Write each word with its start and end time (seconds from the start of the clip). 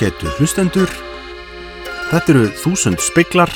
ágætu 0.00 0.30
hlustendur. 0.38 0.88
Þetta 2.08 2.32
eru 2.32 2.44
þúsund 2.56 3.02
speiklar, 3.04 3.52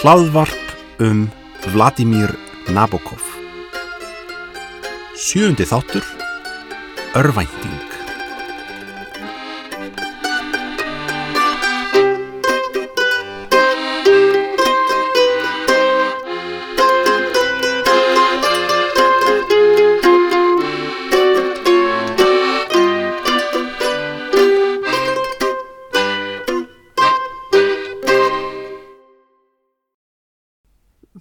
hlaðvarp 0.00 1.02
um 1.04 1.26
Vladimir 1.74 2.32
Nabokov. 2.72 3.20
Sjöundi 5.20 5.68
þáttur, 5.68 6.06
örvænting. 7.20 7.93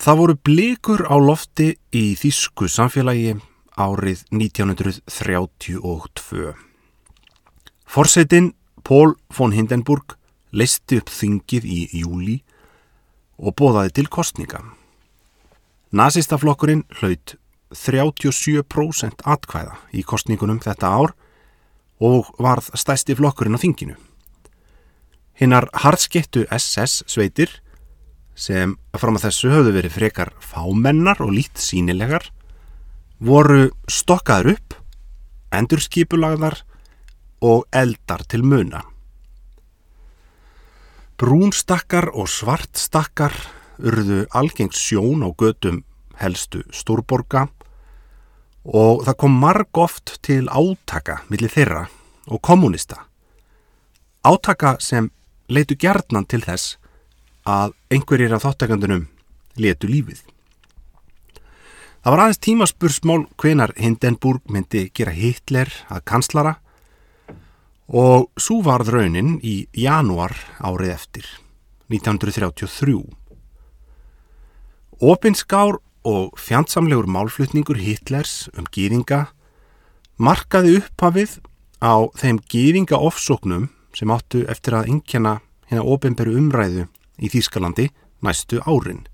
Það 0.03 0.17
voru 0.19 0.35
blikur 0.35 1.07
á 1.07 1.15
lofti 1.15 1.79
í 1.95 2.11
þýsku 2.19 2.67
samfélagi 2.67 3.39
árið 3.79 4.27
1932. 4.35 6.51
Forsetin 7.87 8.51
Pól 8.83 9.15
von 9.31 9.55
Hindenburg 9.55 10.19
listi 10.51 10.99
upp 10.99 11.07
þingið 11.07 11.63
í 11.63 11.87
júli 12.01 12.43
og 13.39 13.55
bóðaði 13.55 13.95
til 14.01 14.11
kostninga. 14.11 14.59
Nazistaflokkurinn 15.95 16.83
hlaut 16.99 17.39
37% 17.71 19.23
atkvæða 19.23 19.79
í 19.95 20.03
kostningunum 20.03 20.59
þetta 20.67 20.99
ár 20.99 21.15
og 22.03 22.27
varð 22.43 22.75
stæsti 22.75 23.15
flokkurinn 23.15 23.55
á 23.55 23.63
þinginu. 23.63 23.95
Hinnar 25.39 25.71
harðskettu 25.71 26.43
SS 26.51 27.07
sveitir 27.07 27.62
sem 28.35 28.75
fram 28.97 29.17
að 29.17 29.27
þessu 29.27 29.51
höfðu 29.53 29.73
verið 29.75 29.95
frekar 29.97 30.31
fámennar 30.41 31.21
og 31.21 31.33
lít 31.35 31.59
sínilegar, 31.61 32.29
voru 33.23 33.69
stokkaður 33.87 34.55
upp, 34.55 34.77
endurskipulagðar 35.53 36.63
og 37.45 37.67
eldar 37.71 38.23
til 38.27 38.43
muna. 38.43 38.83
Brúnstakkar 41.19 42.09
og 42.11 42.27
svartstakkar 42.27 43.35
urðu 43.79 44.23
algengt 44.35 44.75
sjón 44.75 45.23
á 45.23 45.29
gödum 45.31 45.83
helstu 46.19 46.63
stórborga 46.73 47.47
og 48.63 49.03
það 49.05 49.17
kom 49.19 49.35
marg 49.39 49.79
oft 49.79 50.17
til 50.25 50.47
átaka 50.47 51.21
millir 51.29 51.51
þeirra 51.51 51.85
og 52.31 52.41
kommunista. 52.41 53.05
Átaka 54.23 54.77
sem 54.79 55.11
leitu 55.51 55.75
gjarnan 55.75 56.25
til 56.25 56.41
þess 56.43 56.77
að 57.43 57.73
einhverjir 57.91 58.33
af 58.35 58.45
þáttakandunum 58.45 59.07
letu 59.59 59.89
lífið. 59.89 60.21
Það 62.03 62.11
var 62.11 62.21
aðeins 62.23 62.41
tímaspursmál 62.43 63.21
hvenar 63.39 63.71
Hindenburg 63.79 64.43
myndi 64.51 64.89
gera 64.95 65.13
Hitler 65.15 65.69
að 65.87 66.03
kanslara 66.09 66.57
og 67.87 68.29
svo 68.39 68.59
varð 68.65 68.91
raunin 68.95 69.37
í 69.43 69.67
janúar 69.71 70.35
árið 70.59 70.91
eftir, 70.95 71.27
1933. 71.91 72.97
Opinskár 75.03 75.79
og 76.03 76.35
fjandsamlegur 76.39 77.07
málflutningur 77.07 77.79
Hitlers 77.79 78.49
um 78.57 78.67
gýringa 78.67 79.29
markaði 80.19 80.81
upphafið 80.81 81.37
á 81.79 82.07
þeim 82.19 82.41
gýringa 82.51 82.99
ofsóknum 82.99 83.69
sem 83.95 84.11
áttu 84.11 84.43
eftir 84.51 84.75
að 84.75 84.91
inkjana 84.97 85.37
hérna 85.69 85.87
opinberu 85.87 86.35
umræðu 86.39 86.89
í 87.23 87.31
Þýskalandi 87.31 87.87
næstu 88.23 88.59
árin. 88.67 89.05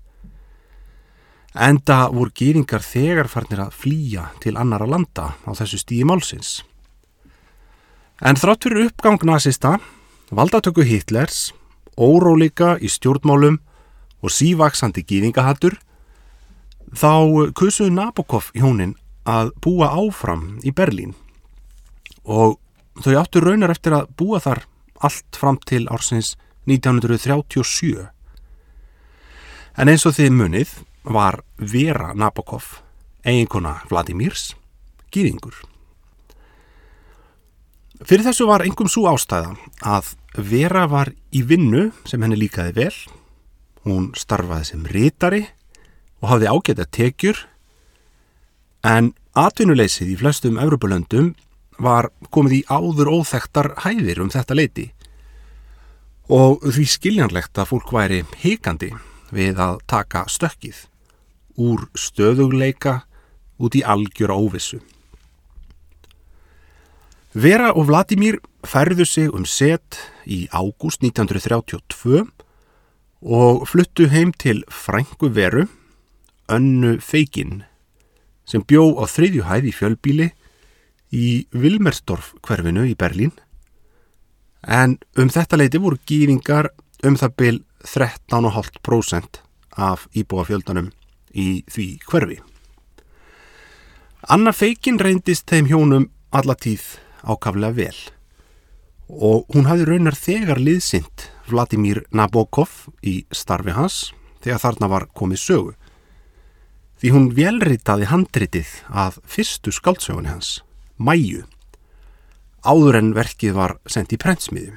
Enda 1.54 2.04
voru 2.14 2.30
gýringar 2.34 2.82
þegar 2.84 3.30
farnir 3.30 3.62
að 3.64 3.74
flýja 3.74 4.28
til 4.42 4.54
annara 4.58 4.86
landa 4.86 5.32
á 5.42 5.50
þessu 5.50 5.80
stíði 5.82 6.06
málsins. 6.06 6.60
En 8.22 8.38
þrátt 8.38 8.66
fyrir 8.66 8.90
uppgang 8.90 9.22
nazista, 9.26 9.78
valdatöku 10.30 10.84
Hitlers, 10.86 11.50
óróleika 11.98 12.76
í 12.78 12.90
stjórnmálum 12.92 13.58
og 14.20 14.34
sívaksandi 14.34 15.02
gýringahattur, 15.08 15.78
þá 16.94 17.50
kusuðu 17.56 17.94
Nabokov 17.96 18.50
hjónin 18.54 18.94
að 19.26 19.50
búa 19.62 19.90
áfram 19.94 20.60
í 20.66 20.72
Berlín 20.74 21.14
og 22.24 22.58
þau 23.02 23.14
áttu 23.20 23.42
raunar 23.42 23.72
eftir 23.72 23.94
að 23.96 24.10
búa 24.18 24.40
þar 24.42 24.64
allt 25.00 25.38
fram 25.38 25.58
til 25.66 25.86
ársins 25.90 26.36
1937. 26.68 28.08
En 29.80 29.88
eins 29.88 30.06
og 30.06 30.16
þið 30.16 30.32
munið 30.36 30.72
var 31.04 31.40
Vera 31.56 32.12
Nabokov, 32.14 32.80
eiginkona 33.24 33.78
Vladimirs, 33.88 34.54
gýringur. 35.12 35.54
Fyrir 38.00 38.24
þessu 38.24 38.46
var 38.48 38.64
engum 38.64 38.88
svo 38.88 39.08
ástæða 39.10 39.54
að 39.84 40.14
Vera 40.36 40.86
var 40.88 41.10
í 41.34 41.42
vinnu 41.44 41.90
sem 42.08 42.22
henni 42.22 42.38
líkaði 42.38 42.76
vel. 42.76 42.94
Hún 43.84 44.10
starfaði 44.16 44.68
sem 44.68 44.84
rítari 44.86 45.42
og 46.20 46.30
hafði 46.34 46.50
ágætt 46.52 46.82
að 46.84 46.92
tekjur 46.96 47.40
en 48.86 49.12
atvinnuleysið 49.36 50.14
í 50.14 50.16
flestum 50.20 50.60
Evropalöndum 50.60 51.34
var 51.80 52.10
komið 52.32 52.60
í 52.60 52.62
áður 52.68 53.10
óþektar 53.18 53.72
hæðir 53.84 54.20
um 54.24 54.32
þetta 54.32 54.56
leiti 54.56 54.86
og 56.30 56.62
því 56.62 56.84
skiljanlegt 56.86 57.58
að 57.58 57.72
fólk 57.72 57.90
væri 57.90 58.20
heikandi 58.38 58.92
við 59.34 59.58
að 59.58 59.80
taka 59.90 60.24
stökkið 60.30 60.84
úr 61.58 61.88
stöðugleika 61.98 63.00
út 63.60 63.74
í 63.74 63.82
algjör 63.82 64.32
óvissu. 64.32 64.78
Vera 67.34 67.70
og 67.74 67.88
Vladimir 67.90 68.40
færðu 68.66 69.06
sig 69.06 69.34
um 69.34 69.44
set 69.46 69.98
í 70.26 70.46
ágúst 70.50 71.02
1932 71.02 72.24
og 73.20 73.66
fluttu 73.68 74.08
heim 74.10 74.32
til 74.32 74.64
frængu 74.70 75.30
veru, 75.34 75.66
önnu 76.50 76.98
feikinn, 76.98 77.62
sem 78.46 78.62
bjó 78.62 78.98
á 78.98 79.04
þriðju 79.06 79.46
hæð 79.46 79.68
í 79.70 79.76
fjölbíli 79.76 80.30
í 81.10 81.28
Vilmersdorf 81.50 82.34
hverfinu 82.42 82.86
í 82.86 82.96
Berlín 82.98 83.34
en 84.66 84.98
um 85.16 85.30
þetta 85.32 85.58
leiti 85.58 85.80
voru 85.80 85.98
gýringar 86.06 86.70
um 87.04 87.16
það 87.16 87.36
byl 87.36 87.58
13,5% 87.84 89.40
af 89.80 90.06
íbúafjöldanum 90.12 90.90
í 91.32 91.62
því 91.70 91.86
hverfi. 92.10 92.40
Anna 94.28 94.52
Feikin 94.52 95.00
reyndist 95.00 95.48
þeim 95.48 95.70
hjónum 95.70 96.10
allatíð 96.30 96.82
ákaflega 97.24 97.72
vel. 97.76 97.96
Og 99.08 99.46
hún 99.50 99.66
hafði 99.66 99.88
raunar 99.88 100.14
þegar 100.14 100.60
liðsint 100.60 101.30
Vladimir 101.48 102.04
Nabokov 102.14 102.90
í 103.02 103.24
starfi 103.34 103.74
hans 103.74 104.10
þegar 104.44 104.62
þarna 104.62 104.90
var 104.92 105.08
komið 105.16 105.40
sögu. 105.42 105.72
Því 107.00 107.14
hún 107.14 107.30
velritaði 107.34 108.10
handritið 108.10 108.74
að 108.92 109.16
fyrstu 109.24 109.72
skáldsögunni 109.72 110.28
hans, 110.28 110.60
Mæju 111.00 111.46
áður 112.64 112.98
en 113.00 113.12
verkið 113.16 113.56
var 113.56 113.76
sendt 113.90 114.14
í 114.14 114.18
prentsmiðu. 114.20 114.74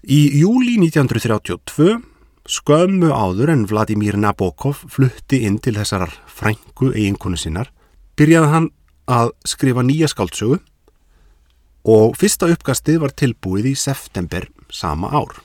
Í 0.00 0.20
júli 0.40 0.78
1932, 0.80 1.98
skömmu 2.48 3.10
áður 3.12 3.52
en 3.52 3.66
Vladimir 3.68 4.16
Nabokov 4.16 4.86
flutti 4.88 5.42
inn 5.44 5.58
til 5.60 5.76
þessarar 5.76 6.14
frængu 6.24 6.94
eiginkonu 6.94 7.36
sinnar, 7.36 7.68
byrjaði 8.16 8.52
hann 8.54 8.70
að 9.10 9.34
skrifa 9.48 9.84
nýja 9.84 10.08
skáldsögu 10.08 10.60
og 11.90 12.16
fyrsta 12.20 12.48
uppgastið 12.52 13.00
var 13.04 13.14
tilbúið 13.16 13.70
í 13.72 13.76
september 13.76 14.48
sama 14.72 15.12
ár. 15.12 15.40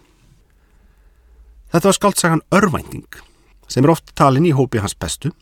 Þetta 1.71 1.89
var 1.89 1.97
skáldsagan 1.99 2.45
Örvænting 2.55 3.21
sem 3.67 3.83
er 3.83 3.91
oft 3.91 4.13
talin 4.15 4.45
í 4.47 4.53
hópi 4.55 4.79
hans 4.79 4.95
bestu 4.95 5.33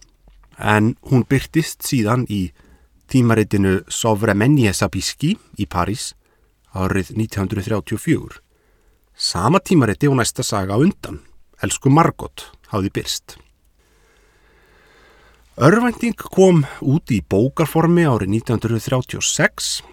en 0.57 0.94
hún 1.09 1.25
byrtist 1.30 1.83
síðan 1.86 2.25
í 2.30 2.48
tímaritinu 3.11 3.81
Sovremenje 3.88 4.73
Sabíski 4.73 5.35
í 5.59 5.67
París 5.67 6.13
árið 6.73 7.13
1934. 7.17 8.41
Sama 9.13 9.59
tímariti 9.59 10.09
og 10.09 10.17
næsta 10.17 10.44
saga 10.44 10.79
undan, 10.81 11.19
Elsku 11.61 11.91
Margot, 11.94 12.50
hafði 12.73 12.89
byrst. 12.94 13.38
Örvænting 15.53 16.17
kom 16.17 16.63
út 16.81 17.11
í 17.13 17.19
bókarformi 17.21 18.07
árið 18.09 18.39
1936 18.41 19.83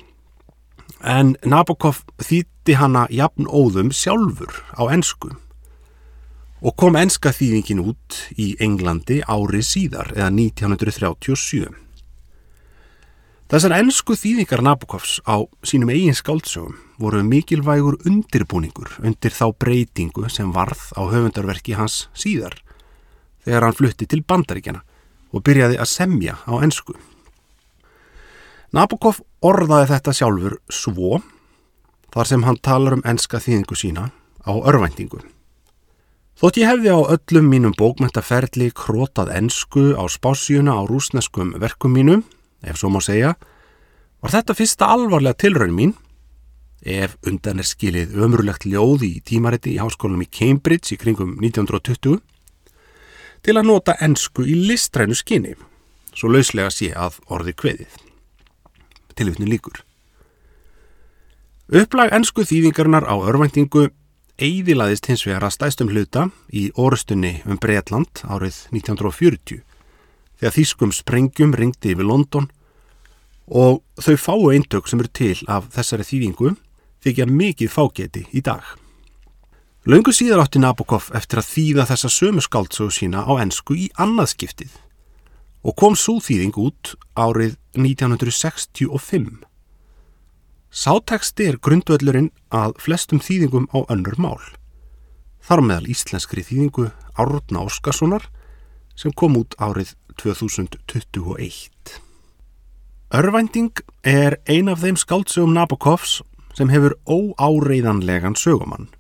en 1.05 1.35
Nabokov 1.45 2.01
þýtti 2.21 2.79
hana 2.81 3.05
jafn 3.13 3.45
óðum 3.45 3.93
sjálfur 3.93 4.57
á 4.73 4.89
ensku 4.89 5.35
og 6.61 6.77
kom 6.81 6.97
enska 6.97 7.33
þýðingin 7.33 7.85
út 7.85 8.17
í 8.41 8.55
Englandi 8.61 9.21
árið 9.25 9.65
síðar 9.65 10.13
eða 10.17 10.31
1937. 10.33 11.69
Þessar 13.51 13.73
ennsku 13.81 14.15
þýðingar 14.15 14.61
Nabokovs 14.63 15.17
á 15.27 15.43
sínum 15.67 15.91
eigin 15.91 16.15
skáldsögum 16.15 16.77
voru 17.03 17.25
mikilvægur 17.27 17.97
undirbúningur 18.07 18.93
undir 19.03 19.35
þá 19.35 19.51
breytingu 19.59 20.29
sem 20.31 20.53
varð 20.55 20.85
á 20.95 21.03
höfundarverki 21.11 21.75
hans 21.75 22.05
síðar 22.15 22.61
þegar 23.43 23.67
hann 23.67 23.75
flutti 23.75 24.07
til 24.07 24.23
bandaríkjana 24.23 24.85
og 25.35 25.43
byrjaði 25.43 25.83
að 25.83 25.91
semja 25.91 26.39
á 26.47 26.63
ensku. 26.63 26.95
Nabokov 28.71 29.19
orðaði 29.43 29.91
þetta 29.97 30.15
sjálfur 30.15 30.59
svo 30.71 31.19
þar 32.15 32.31
sem 32.31 32.47
hann 32.47 32.63
talar 32.63 33.01
um 33.01 33.03
enska 33.03 33.43
þýðingu 33.43 33.75
sína 33.75 34.13
á 34.47 34.53
örvæntingu. 34.55 35.25
Þótt 36.39 36.63
ég 36.63 36.71
hefði 36.71 36.95
á 36.95 37.03
öllum 37.19 37.51
mínum 37.51 37.75
bókmentaferli 37.75 38.71
krótað 38.71 39.35
ensku 39.35 39.91
á 39.99 40.07
spásjuna 40.07 40.79
á 40.79 40.87
rúsneskum 40.87 41.57
verkum 41.59 41.99
mínum, 41.99 42.23
ef 42.63 42.79
svo 42.81 42.91
má 42.93 43.01
segja, 43.05 43.35
var 44.21 44.35
þetta 44.35 44.57
fyrsta 44.57 44.89
alvarlega 44.93 45.39
tilraun 45.41 45.75
mín, 45.77 45.95
ef 46.81 47.17
undan 47.29 47.61
er 47.61 47.69
skilið 47.69 48.17
ömrulegt 48.17 48.65
ljóð 48.69 49.05
í 49.05 49.13
tímariti 49.25 49.75
í 49.75 49.81
háskólanum 49.81 50.25
í 50.25 50.31
Cambridge 50.33 50.95
í 50.95 51.01
kringum 51.01 51.37
1920, 51.41 52.21
til 53.41 53.57
að 53.57 53.69
nota 53.69 53.97
ensku 54.05 54.45
í 54.45 54.57
listrænu 54.69 55.17
skinni, 55.17 55.55
svo 56.13 56.33
lauslega 56.33 56.73
sé 56.73 56.91
að 56.93 57.21
orði 57.33 57.57
kveðið. 57.57 57.97
Tilvitnu 59.17 59.49
líkur. 59.49 59.81
Upplag 61.71 62.13
ensku 62.17 62.43
þýðingarnar 62.43 63.07
á 63.07 63.15
örvæntingu 63.15 63.89
eidilaðist 64.41 65.07
hins 65.07 65.23
vegar 65.27 65.45
að 65.47 65.55
stæstum 65.55 65.91
hluta 65.93 66.29
í 66.51 66.71
orustunni 66.75 67.41
um 67.47 67.61
Breitland 67.61 68.25
árið 68.25 68.65
1940 68.73 69.61
þegar 70.41 70.57
þýskum 70.57 70.93
sprengjum 70.97 71.55
ringdi 71.57 71.95
yfir 71.95 72.09
London 72.09 72.49
og 73.51 73.83
þau 74.01 74.17
fáu 74.17 74.51
eintök 74.55 74.89
sem 74.89 75.01
eru 75.03 75.11
til 75.13 75.37
af 75.51 75.69
þessari 75.75 76.07
þýðingu 76.07 76.55
þykja 77.05 77.27
mikið 77.29 77.73
fágeti 77.73 78.27
í 78.37 78.43
dag. 78.45 78.63
Laungu 79.89 80.13
síðar 80.13 80.43
átti 80.45 80.61
Nabokov 80.61 81.09
eftir 81.17 81.41
að 81.41 81.51
þýða 81.55 81.87
þessa 81.89 82.11
sömu 82.13 82.45
skáldsögu 82.45 82.93
sína 82.93 83.25
á 83.25 83.33
ensku 83.41 83.77
í 83.77 83.87
annaðskiptið 83.97 84.75
og 85.65 85.77
kom 85.77 85.97
svo 85.97 86.19
þýðing 86.25 86.57
út 86.61 86.95
árið 87.17 87.57
1965. 87.77 89.41
Sáteksti 90.71 91.49
er 91.51 91.59
grundvöllurinn 91.59 92.31
að 92.55 92.77
flestum 92.81 93.21
þýðingum 93.25 93.69
á 93.73 93.85
önnur 93.91 94.17
mál. 94.21 94.41
Þar 95.41 95.65
meðal 95.67 95.91
íslenskri 95.91 96.45
þýðingu 96.47 96.91
Árna 97.19 97.65
Óskarssonar 97.65 98.29
sem 98.97 99.13
kom 99.17 99.39
út 99.41 99.57
árið 99.59 99.97
2021. 100.21 101.71
Örvænting 103.11 103.73
er 104.05 104.37
ein 104.47 104.69
af 104.69 104.85
þeim 104.85 105.01
skáldsögum 105.01 105.57
Nabokovs 105.57 106.21
sem 106.55 106.71
hefur 106.71 106.95
óáreiðanlegan 107.09 108.37
sögumann. 108.37 108.91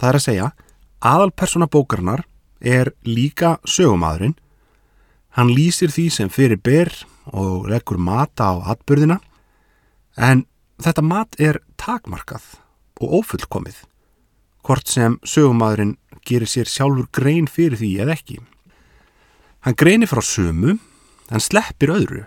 Það 0.00 0.08
er 0.08 0.18
að 0.18 0.26
segja, 0.26 0.50
aðalpersona 1.04 1.68
bókarnar 1.68 2.24
er 2.60 2.94
líka 3.04 3.58
sögumadurinn. 3.68 4.34
Hann 5.36 5.52
lýsir 5.52 5.92
því 5.92 6.10
sem 6.10 6.32
fyrir 6.32 6.58
ber 6.58 6.92
og 7.30 7.68
leggur 7.68 8.00
mata 8.00 8.50
á 8.50 8.74
atbyrðina 8.74 9.20
en 10.16 10.46
Þetta 10.76 11.02
mat 11.02 11.38
er 11.40 11.62
takmarkað 11.80 12.44
og 13.00 13.20
ófullkomið, 13.20 13.78
hvort 14.64 14.90
sem 14.90 15.16
sögumadurinn 15.24 15.96
gerir 16.28 16.50
sér 16.50 16.68
sjálfur 16.68 17.08
grein 17.16 17.48
fyrir 17.48 17.78
því 17.80 17.90
eða 18.04 18.16
ekki. 18.16 18.36
Hann 19.66 19.74
greinir 19.74 20.06
frá 20.06 20.22
sömu, 20.22 20.76
hann 21.26 21.42
sleppir 21.42 21.90
öðru 21.90 22.22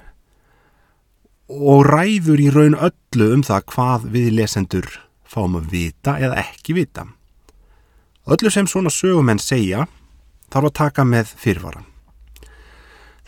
og 1.49 1.85
ræður 1.87 2.41
í 2.43 2.49
raun 2.51 2.75
öllu 2.75 3.29
um 3.33 3.43
það 3.47 3.63
hvað 3.71 4.07
við 4.13 4.27
lesendur 4.37 4.89
fáum 5.23 5.55
að 5.57 5.69
vita 5.71 6.17
eða 6.19 6.41
ekki 6.43 6.75
vita. 6.77 7.05
Öllu 8.29 8.51
sem 8.51 8.67
svona 8.67 8.91
sögumenn 8.93 9.39
segja 9.41 9.85
þarf 10.51 10.67
að 10.67 10.75
taka 10.81 11.05
með 11.07 11.31
fyrirvara. 11.39 11.85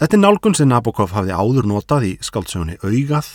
Þetta 0.02 0.18
er 0.18 0.22
nálgun 0.22 0.58
sem 0.60 0.70
Nabokov 0.70 1.16
hafði 1.16 1.38
áður 1.38 1.70
notað 1.72 2.10
í 2.10 2.12
skáldsögunni 2.26 2.78
Augað 2.84 3.30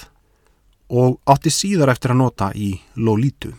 og 0.93 1.17
átti 1.25 1.51
síðar 1.51 1.95
eftir 1.95 2.13
að 2.13 2.21
nota 2.21 2.51
í 2.53 2.75
Lolítu. 3.01 3.55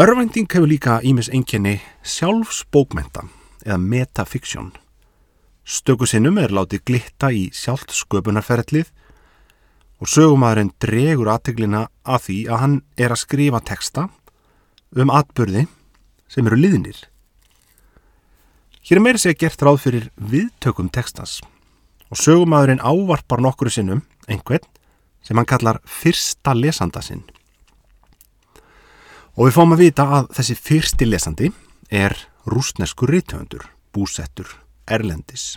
Örvending 0.00 0.48
hefur 0.48 0.72
líka 0.72 0.98
ímis 1.04 1.28
enginni 1.28 1.78
sjálfsbókmenta 2.00 3.28
eða 3.66 3.78
metafiksjón. 3.82 4.72
Stökusinnum 5.66 6.36
er 6.38 6.52
látið 6.54 6.84
glitta 6.86 7.32
í 7.34 7.48
sjálft 7.50 7.90
sköpunarferðlið 7.90 8.92
og 9.98 10.10
sögumæðurinn 10.12 10.68
dregur 10.78 11.30
aðteglina 11.32 11.80
að 12.06 12.20
því 12.28 12.36
að 12.46 12.60
hann 12.62 12.76
er 12.94 13.10
að 13.10 13.22
skrifa 13.24 13.60
texta 13.66 14.04
um 14.94 15.10
atbyrði 15.10 15.64
sem 16.30 16.46
eru 16.46 16.58
liðnir. 16.60 17.00
Hér 18.86 19.00
er 19.00 19.02
meira 19.02 19.18
segja 19.18 19.40
gert 19.40 19.64
ráð 19.66 19.80
fyrir 19.82 20.06
viðtökum 20.14 20.90
textas 20.94 21.40
og 22.12 22.20
sögumæðurinn 22.22 22.84
ávarpar 22.86 23.42
nokkru 23.42 23.72
sinnum, 23.72 24.04
einhvern, 24.30 24.62
sem 25.26 25.34
hann 25.34 25.48
kallar 25.50 25.80
fyrsta 25.82 26.54
lesanda 26.54 27.02
sinn. 27.02 27.24
Og 29.34 29.48
við 29.48 29.56
fáum 29.58 29.74
að 29.74 29.82
vita 29.82 30.06
að 30.20 30.30
þessi 30.38 30.56
fyrsti 30.68 31.10
lesandi 31.10 31.50
er 31.90 32.14
rúsneskur 32.46 33.10
rítöfundur, 33.10 33.66
búsettur, 33.90 34.46
erlendis. 34.90 35.56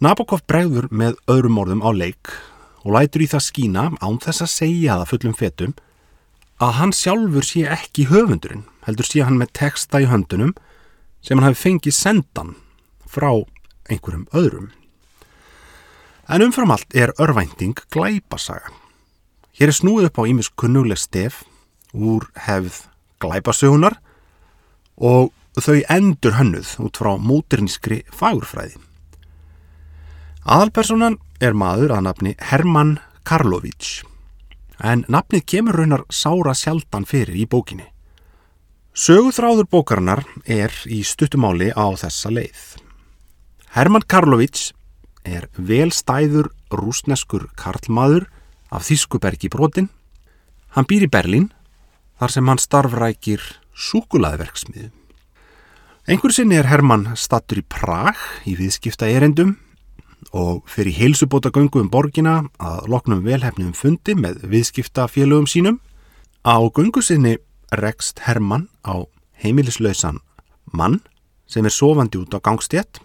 Nabokov 0.00 0.46
bregður 0.48 0.88
með 0.88 1.18
öðrum 1.28 1.58
orðum 1.60 1.84
á 1.84 1.90
leik 1.92 2.32
og 2.84 2.94
lætur 2.96 3.24
í 3.24 3.28
það 3.28 3.46
skína 3.46 3.84
án 4.00 4.18
þess 4.22 4.44
að 4.46 4.52
segja 4.54 4.96
það 5.00 5.10
fullum 5.12 5.36
fetum 5.36 5.74
að 6.60 6.76
hann 6.76 6.92
sjálfur 6.96 7.44
sé 7.44 7.64
ekki 7.68 8.06
höfundurinn, 8.08 8.66
heldur 8.84 9.08
sé 9.08 9.24
hann 9.24 9.38
með 9.40 9.52
texta 9.56 10.00
í 10.00 10.08
höndunum 10.08 10.54
sem 11.24 11.36
hann 11.36 11.50
hafi 11.50 11.60
fengið 11.66 11.96
sendan 11.96 12.54
frá 13.08 13.32
einhverjum 13.90 14.28
öðrum. 14.36 14.70
En 16.30 16.44
umfram 16.46 16.72
allt 16.72 16.94
er 16.94 17.12
örvænting 17.18 17.76
glæpasaga. 17.90 18.70
Hér 19.58 19.72
er 19.72 19.76
snúið 19.76 20.08
upp 20.08 20.20
á 20.20 20.28
ímis 20.30 20.48
kunnuleg 20.54 21.00
stef 21.00 21.42
úr 21.92 22.28
hefð 22.46 22.86
glæpasögunar 23.20 23.98
og 24.96 25.32
þau 25.58 25.80
endur 25.90 26.36
hönnuð 26.38 26.76
út 26.84 27.00
frá 27.00 27.16
móternískri 27.18 28.04
fagurfræði. 28.14 28.78
Aðalpersonan 30.46 31.18
er 31.42 31.56
maður 31.58 31.96
að 31.96 32.06
nafni 32.06 32.34
Herman 32.50 32.98
Karlovic 33.26 34.04
en 34.80 35.04
nafnið 35.12 35.44
kemur 35.52 35.76
raunar 35.76 36.04
sára 36.08 36.54
sjaldan 36.56 37.04
fyrir 37.04 37.36
í 37.36 37.46
bókinni. 37.50 37.86
Söguþráður 38.96 39.68
bókarinnar 39.70 40.24
er 40.48 40.72
í 40.88 41.02
stuttumáli 41.06 41.70
á 41.76 41.86
þessa 42.00 42.32
leið. 42.32 42.62
Herman 43.76 44.06
Karlovic 44.08 44.70
er 45.24 45.46
velstæður 45.54 46.50
rúsneskur 46.72 47.50
karlmaður 47.60 48.26
af 48.70 48.86
Þískubergi 48.88 49.50
brotin. 49.52 49.90
Hann 50.74 50.88
býr 50.88 51.06
í 51.06 51.10
Berlín 51.12 51.50
þar 52.18 52.34
sem 52.34 52.48
hann 52.48 52.62
starfrækir 52.62 53.44
súkulaðverksmiðu. 53.74 54.90
Einhver 56.10 56.32
sinni 56.34 56.56
er 56.58 56.66
Hermann 56.66 57.04
stattur 57.14 57.60
í 57.60 57.62
Prag 57.70 58.18
í 58.42 58.56
viðskipta 58.58 59.06
erendum 59.06 59.52
og 60.34 60.64
fyrir 60.66 60.96
heilsubóta 60.96 61.52
göngu 61.54 61.78
um 61.84 61.90
borgina 61.92 62.32
að 62.58 62.88
loknum 62.90 63.20
velhefnum 63.22 63.68
fundi 63.78 64.16
með 64.18 64.40
viðskipta 64.50 65.04
félögum 65.06 65.46
sínum. 65.46 65.76
Á 66.42 66.58
göngu 66.74 66.98
sinni 67.06 67.36
rekst 67.78 68.24
Hermann 68.26 68.66
á 68.82 69.06
heimilislausan 69.38 70.18
mann 70.74 70.98
sem 71.46 71.70
er 71.70 71.76
sofandi 71.76 72.18
út 72.18 72.34
á 72.34 72.42
gangstétt 72.42 72.98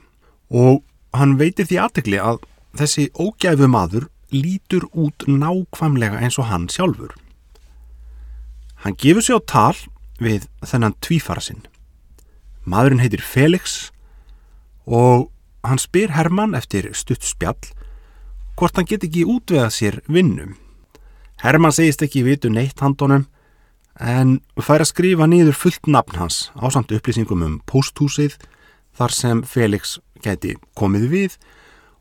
og 0.50 0.81
hann 1.13 1.38
veitir 1.38 1.69
því 1.69 1.79
aðtegli 1.83 2.17
að 2.17 2.41
þessi 2.81 3.12
ógæfu 3.13 3.69
maður 3.69 4.09
lítur 4.33 4.89
út 4.97 5.29
nákvæmlega 5.29 6.25
eins 6.25 6.41
og 6.41 6.50
hann 6.50 6.65
sjálfur. 6.74 7.13
Hann 8.81 8.97
gefur 8.97 9.21
sig 9.21 9.38
á 9.38 9.41
tal 9.45 9.77
við 10.17 10.50
þennan 10.65 10.97
tvífara 11.05 11.45
sinn. 11.51 11.62
Maðurinn 12.65 13.03
heitir 13.03 13.22
Felix 13.22 13.91
og 14.86 15.29
hann 15.65 15.81
spyr 15.81 16.13
Herman 16.13 16.55
eftir 16.57 16.91
stutt 16.98 17.25
spjall 17.25 17.72
hvort 18.55 18.77
hann 18.77 18.88
get 18.89 19.03
ekki 19.05 19.25
útvegað 19.27 19.74
sér 19.75 20.01
vinnum. 20.07 20.55
Herman 21.43 21.74
segist 21.75 22.03
ekki 22.05 22.24
vitu 22.25 22.50
neitt 22.50 22.79
handónum 22.81 23.27
en 24.00 24.39
fær 24.60 24.84
að 24.84 24.91
skrifa 24.91 25.27
nýður 25.29 25.57
fullt 25.57 25.88
nafn 25.88 26.19
hans 26.19 26.50
á 26.55 26.67
samt 26.74 26.93
upplýsingum 26.95 27.43
um 27.45 27.57
posthúsið 27.69 28.38
þar 28.95 29.15
sem 29.15 29.43
Felix 29.43 29.98
geti 30.24 30.55
komið 30.77 31.10
við 31.12 31.38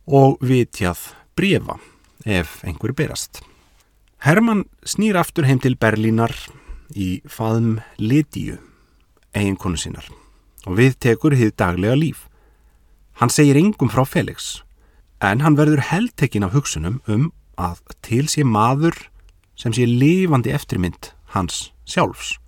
og 0.06 0.38
vitjað 0.44 1.10
brefa 1.36 1.78
ef 2.24 2.60
einhverju 2.64 2.96
berast. 2.96 3.42
Herman 4.24 4.64
snýr 4.86 5.18
aftur 5.20 5.44
heim 5.44 5.60
til 5.60 5.76
Berlínar 5.76 6.32
í 6.94 7.20
faðum 7.28 7.80
Lidíu, 7.98 8.56
eiginkonu 9.36 9.76
sínar, 9.76 10.06
og 10.66 10.78
við 10.78 10.98
tekur 11.00 11.36
hið 11.36 11.54
daglega 11.60 11.96
líf. 11.98 12.28
Hann 13.20 13.30
segir 13.30 13.58
engum 13.60 13.90
frá 13.92 14.04
Felix, 14.08 14.62
en 15.20 15.40
hann 15.44 15.58
verður 15.58 15.84
heldtekinn 15.90 16.46
af 16.46 16.54
hugsunum 16.56 17.00
um 17.06 17.30
að 17.60 17.82
til 18.02 18.26
sé 18.28 18.44
maður 18.44 18.96
sem 19.56 19.72
sé 19.72 19.86
lifandi 19.86 20.50
eftirmynd 20.50 21.12
hans 21.36 21.70
sjálfs 21.86 22.38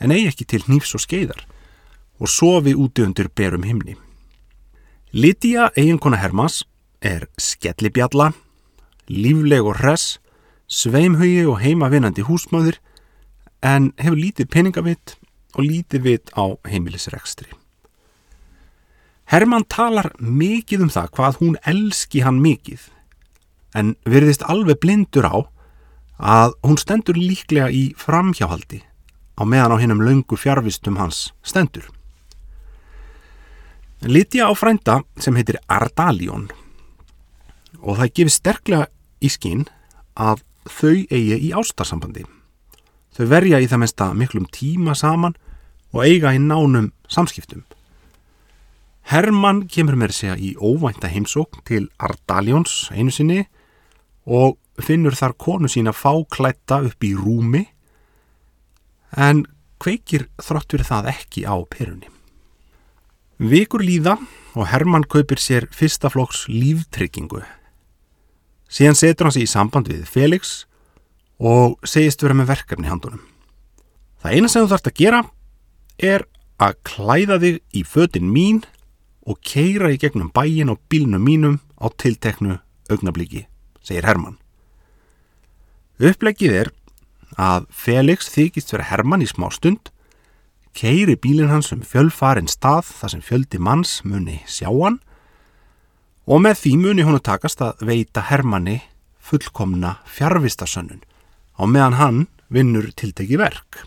en 0.00 0.12
eigi 0.12 0.28
ekki 0.30 0.46
til 0.48 0.64
nýfs 0.68 0.94
og 0.96 1.02
skeiðar 1.04 1.44
og 2.20 2.30
sofi 2.32 2.72
úti 2.76 3.04
undir 3.04 3.28
berum 3.28 3.64
himni. 3.64 3.96
Lydia, 5.12 5.70
eiginkona 5.76 6.16
Hermas, 6.20 6.64
er 7.00 7.26
skellibjalla, 7.40 8.32
lífleg 9.08 9.64
og 9.64 9.76
hress, 9.80 10.18
sveimhugi 10.66 11.44
og 11.46 11.60
heimavinnandi 11.60 12.24
húsmaður 12.26 12.80
en 13.64 13.92
hefur 14.00 14.18
lítið 14.18 14.50
peningavitt 14.52 15.16
og 15.56 15.64
lítið 15.64 16.04
vitt 16.04 16.32
á 16.36 16.52
heimilisrekstri. 16.68 17.48
Herman 19.26 19.64
talar 19.66 20.12
mikið 20.20 20.86
um 20.86 20.92
það 20.92 21.10
hvað 21.16 21.40
hún 21.40 21.56
elski 21.66 22.22
hann 22.22 22.38
mikið 22.44 22.84
en 23.76 23.96
verðist 24.06 24.44
alveg 24.46 24.78
blindur 24.84 25.26
á 25.26 25.36
að 26.16 26.54
hún 26.62 26.78
stendur 26.80 27.18
líklega 27.18 27.68
í 27.74 27.90
framhjáhaldi 27.98 28.84
á 29.36 29.42
meðan 29.44 29.74
á 29.74 29.82
hennum 29.82 30.04
laungu 30.04 30.38
fjárvistum 30.38 30.96
hans 31.00 31.32
stendur. 31.42 31.90
Litja 34.00 34.46
á 34.48 34.52
frænda 34.54 35.00
sem 35.18 35.34
heitir 35.36 35.58
Ardalion 35.66 36.46
og 37.82 37.98
það 37.98 38.12
gefur 38.14 38.32
sterklega 38.32 38.86
í 39.20 39.32
skinn 39.32 39.66
að 40.14 40.44
þau 40.70 41.02
eigi 41.10 41.40
í 41.48 41.52
ástarsambandi. 41.56 42.24
Þau 43.16 43.26
verja 43.26 43.60
í 43.60 43.68
það 43.68 43.82
mesta 43.82 44.08
miklum 44.14 44.46
tíma 44.52 44.94
saman 44.94 45.36
og 45.96 46.04
eiga 46.04 46.34
í 46.36 46.40
nánum 46.42 46.92
samskiptum. 47.08 47.64
Hermann 49.06 49.64
kemur 49.70 49.96
með 49.96 50.16
segja 50.16 50.36
í 50.36 50.54
óvænta 50.58 51.08
heimsókn 51.08 51.62
til 51.66 51.86
Ardalions 52.02 52.88
einu 52.90 53.14
sinni 53.14 53.44
og 54.26 54.58
finnur 54.82 55.14
þar 55.16 55.36
konu 55.38 55.70
sína 55.70 55.94
fáklætta 55.94 56.82
upp 56.88 57.06
í 57.06 57.14
rúmi 57.16 57.62
en 59.16 59.44
kveikir 59.80 60.26
þrótt 60.42 60.74
fyrir 60.74 60.88
það 60.88 61.10
ekki 61.14 61.46
á 61.46 61.54
perunni. 61.70 62.10
Vikur 63.38 63.84
líða 63.84 64.16
og 64.56 64.68
Hermann 64.72 65.06
kaupir 65.06 65.40
sér 65.40 65.68
fyrsta 65.70 66.10
flokks 66.10 66.46
líftryggingu. 66.50 67.44
Síðan 68.66 68.98
setur 68.98 69.28
hann 69.28 69.36
sig 69.36 69.46
í 69.46 69.50
samband 69.50 69.88
við 69.92 70.02
Felix 70.10 70.64
og 71.38 71.78
segist 71.86 72.24
vera 72.24 72.34
með 72.34 72.50
verkefni 72.56 72.90
handunum. 72.90 73.22
Það 74.24 74.34
eina 74.34 74.50
sem 74.50 74.64
þú 74.64 74.72
þarfst 74.72 74.90
að 74.90 74.98
gera 74.98 75.22
er 75.98 76.26
að 76.62 76.78
klæða 76.88 77.38
þig 77.42 77.60
í 77.76 77.82
fötin 77.84 78.32
mín 78.32 78.62
og 79.26 79.40
keira 79.44 79.90
í 79.92 79.98
gegnum 80.00 80.30
bæin 80.34 80.70
og 80.72 80.80
bílnum 80.90 81.24
mínum 81.24 81.58
á 81.76 81.90
tilteknu 81.90 82.58
augnabliki, 82.90 83.46
segir 83.82 84.06
Herman. 84.06 84.38
Upplegið 85.98 86.54
er 86.62 86.72
að 87.40 87.66
Felix 87.72 88.30
þykist 88.32 88.72
vera 88.72 88.86
Herman 88.90 89.24
í 89.24 89.28
smá 89.28 89.48
stund, 89.52 89.90
keiri 90.76 91.16
bílinn 91.16 91.50
hans 91.50 91.72
um 91.72 91.82
fjölfarin 91.84 92.50
stað 92.52 92.90
þar 93.00 93.14
sem 93.14 93.24
fjöldi 93.24 93.60
manns 93.60 94.02
muni 94.04 94.42
sjá 94.44 94.68
hann 94.68 95.00
og 96.26 96.42
með 96.44 96.60
því 96.60 96.72
muni 96.82 97.06
honu 97.06 97.20
takast 97.24 97.62
að 97.64 97.84
veita 97.88 98.26
Hermanni 98.28 98.80
fullkomna 99.24 99.96
fjárvistasönnun 100.10 101.04
á 101.56 101.62
meðan 101.64 102.00
hann 102.00 102.24
vinnur 102.52 102.90
tilteki 102.92 103.38
verk. 103.40 103.86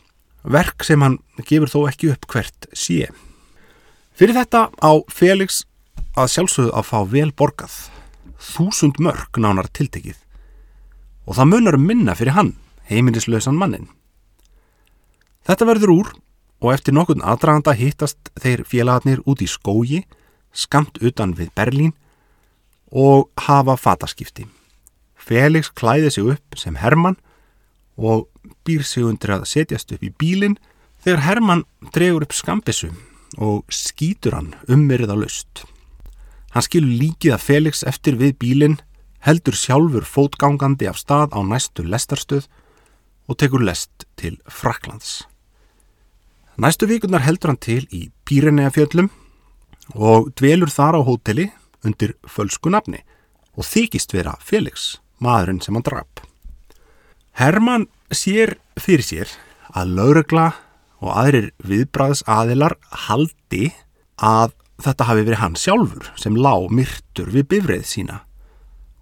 Verk 0.49 0.81
sem 0.85 1.01
hann 1.05 1.19
gefur 1.45 1.69
þó 1.69 1.79
ekki 1.91 2.09
upp 2.13 2.25
hvert 2.31 2.69
sé. 2.73 3.09
Fyrir 4.17 4.35
þetta 4.35 4.69
á 4.81 4.91
Felix 5.13 5.61
að 6.17 6.31
sjálfsögðu 6.33 6.73
að 6.73 6.87
fá 6.89 6.97
vel 7.11 7.29
borgað, 7.37 7.75
þúsund 8.41 8.97
mörg 9.03 9.37
nánar 9.37 9.69
tiltekið 9.71 10.17
og 11.29 11.37
það 11.37 11.49
munar 11.51 11.77
um 11.77 11.85
minna 11.85 12.15
fyrir 12.17 12.33
hann, 12.33 12.55
heimilislausan 12.89 13.57
mannin. 13.59 13.85
Þetta 15.45 15.67
verður 15.69 15.93
úr 15.93 16.09
og 16.59 16.73
eftir 16.73 16.95
nokkurn 16.97 17.21
aðdraganda 17.21 17.75
hittast 17.77 18.31
þeir 18.41 18.65
félagarnir 18.65 19.21
út 19.29 19.43
í 19.45 19.47
skógi, 19.47 20.01
skamt 20.51 20.97
utan 21.05 21.35
við 21.37 21.53
Berlín 21.53 21.93
og 22.89 23.29
hafa 23.45 23.77
fataskipti. 23.77 24.47
Felix 25.13 25.69
klæði 25.69 26.09
sig 26.09 26.31
upp 26.33 26.57
sem 26.57 26.79
Hermann 26.81 27.19
og 27.99 28.25
býr 28.65 28.83
sig 28.83 29.05
undir 29.05 29.35
að 29.35 29.47
setjast 29.49 29.91
upp 29.95 30.03
í 30.03 30.11
bílinn 30.11 30.57
þegar 31.03 31.25
Hermann 31.25 31.65
dregur 31.95 32.25
upp 32.25 32.35
skambissum 32.35 32.97
og 33.37 33.65
skýtur 33.71 34.35
hann 34.35 34.53
umverið 34.67 35.13
á 35.13 35.17
laust. 35.19 35.63
Hann 36.53 36.65
skilur 36.65 36.89
líkið 36.89 37.35
að 37.35 37.45
Felix 37.45 37.83
eftir 37.85 38.17
við 38.17 38.37
bílinn, 38.41 38.79
heldur 39.21 39.55
sjálfur 39.57 40.07
fótgangandi 40.07 40.87
af 40.89 40.97
stað 40.97 41.35
á 41.35 41.39
næstu 41.45 41.85
lestarstöð 41.85 42.47
og 43.29 43.37
tekur 43.37 43.61
lest 43.61 44.07
til 44.17 44.39
Fraklands. 44.49 45.27
Næstu 46.59 46.89
vikunar 46.89 47.23
heldur 47.23 47.53
hann 47.53 47.61
til 47.61 47.85
í 47.95 48.09
Pírenea-fjöllum 48.27 49.11
og 49.95 50.33
dvelur 50.39 50.71
þar 50.73 50.99
á 50.99 51.01
hóteli 51.05 51.49
undir 51.85 52.17
fölsku 52.27 52.71
nafni 52.73 53.03
og 53.55 53.67
þykist 53.67 54.13
vera 54.15 54.35
Felix, 54.43 54.97
maðurinn 55.23 55.61
sem 55.63 55.77
hann 55.77 55.85
draf. 55.85 56.28
Herman 57.37 57.87
sér 58.11 58.57
fyrir 58.79 59.05
sér 59.05 59.35
að 59.75 59.93
laurugla 59.97 60.47
og 60.99 61.13
aðrir 61.15 61.51
viðbræðs 61.63 62.23
aðilar 62.27 62.75
haldi 63.07 63.69
að 64.19 64.55
þetta 64.83 65.07
hafi 65.09 65.25
verið 65.27 65.41
hann 65.43 65.59
sjálfur 65.59 66.09
sem 66.19 66.37
lág 66.39 66.69
myrtur 66.73 67.31
við 67.33 67.47
bifreið 67.53 67.85
sína 67.87 68.21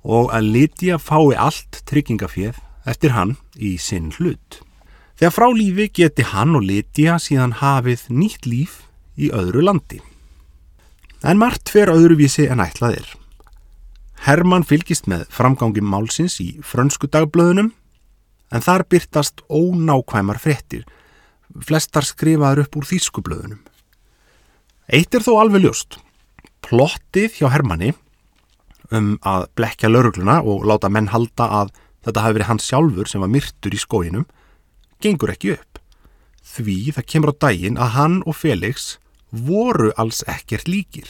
og 0.07 0.31
að 0.31 0.51
Lydia 0.55 0.97
fái 1.01 1.35
allt 1.35 1.81
tryggingaféð 1.89 2.59
eftir 2.87 3.11
hann 3.11 3.35
í 3.59 3.75
sinn 3.81 4.13
hlut. 4.15 4.61
Þegar 5.17 5.33
frá 5.33 5.47
lífi 5.51 5.87
geti 5.99 6.23
hann 6.29 6.55
og 6.55 6.63
Lydia 6.63 7.17
síðan 7.19 7.57
hafið 7.59 8.05
nýtt 8.13 8.47
líf 8.47 8.77
í 9.17 9.31
öðru 9.33 9.65
landi. 9.65 9.99
En 11.25 11.41
margt 11.41 11.71
fer 11.73 11.91
öðruvísi 11.91 12.45
en 12.47 12.61
ætlaðir. 12.63 13.07
Herman 14.23 14.65
fylgist 14.65 15.09
með 15.09 15.25
framgangi 15.33 15.81
málsins 15.81 16.37
í 16.41 16.53
frönsku 16.63 17.09
dagblöðunum 17.11 17.73
en 18.51 18.63
þar 18.63 18.85
byrtast 18.89 19.43
ónákvæmar 19.49 20.39
frettir 20.41 20.85
flestar 21.65 22.05
skrifaður 22.05 22.65
upp 22.65 22.77
úr 22.79 22.87
þýskublöðunum. 22.87 23.61
Eitt 24.87 25.15
er 25.15 25.25
þó 25.25 25.33
alveg 25.41 25.65
ljóst. 25.65 25.97
Plottið 26.63 27.39
hjá 27.39 27.49
Hermanni 27.51 27.93
um 28.95 29.15
að 29.27 29.47
blekja 29.57 29.91
laurugluna 29.91 30.39
og 30.47 30.65
láta 30.67 30.91
menn 30.91 31.09
halda 31.11 31.49
að 31.61 31.73
þetta 32.07 32.23
hafi 32.23 32.37
verið 32.37 32.49
hans 32.51 32.67
sjálfur 32.69 33.09
sem 33.11 33.23
var 33.23 33.31
myrtur 33.31 33.75
í 33.75 33.81
skóinum, 33.81 34.27
gengur 35.03 35.33
ekki 35.33 35.57
upp. 35.57 35.81
Því 36.47 36.77
það 36.95 37.09
kemur 37.11 37.33
á 37.35 37.39
daginn 37.47 37.79
að 37.81 37.93
hann 37.97 38.21
og 38.23 38.37
Felix 38.39 38.95
voru 39.31 39.91
alls 39.99 40.23
ekkert 40.29 40.71
líkir. 40.71 41.09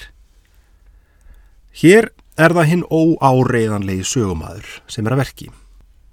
Hér 1.77 2.09
er 2.37 2.53
það 2.57 2.69
hinn 2.71 2.87
óáreiðanlegi 2.89 4.05
sögumæður 4.09 4.79
sem 4.89 5.05
er 5.05 5.13
að 5.13 5.21
verki. 5.21 5.51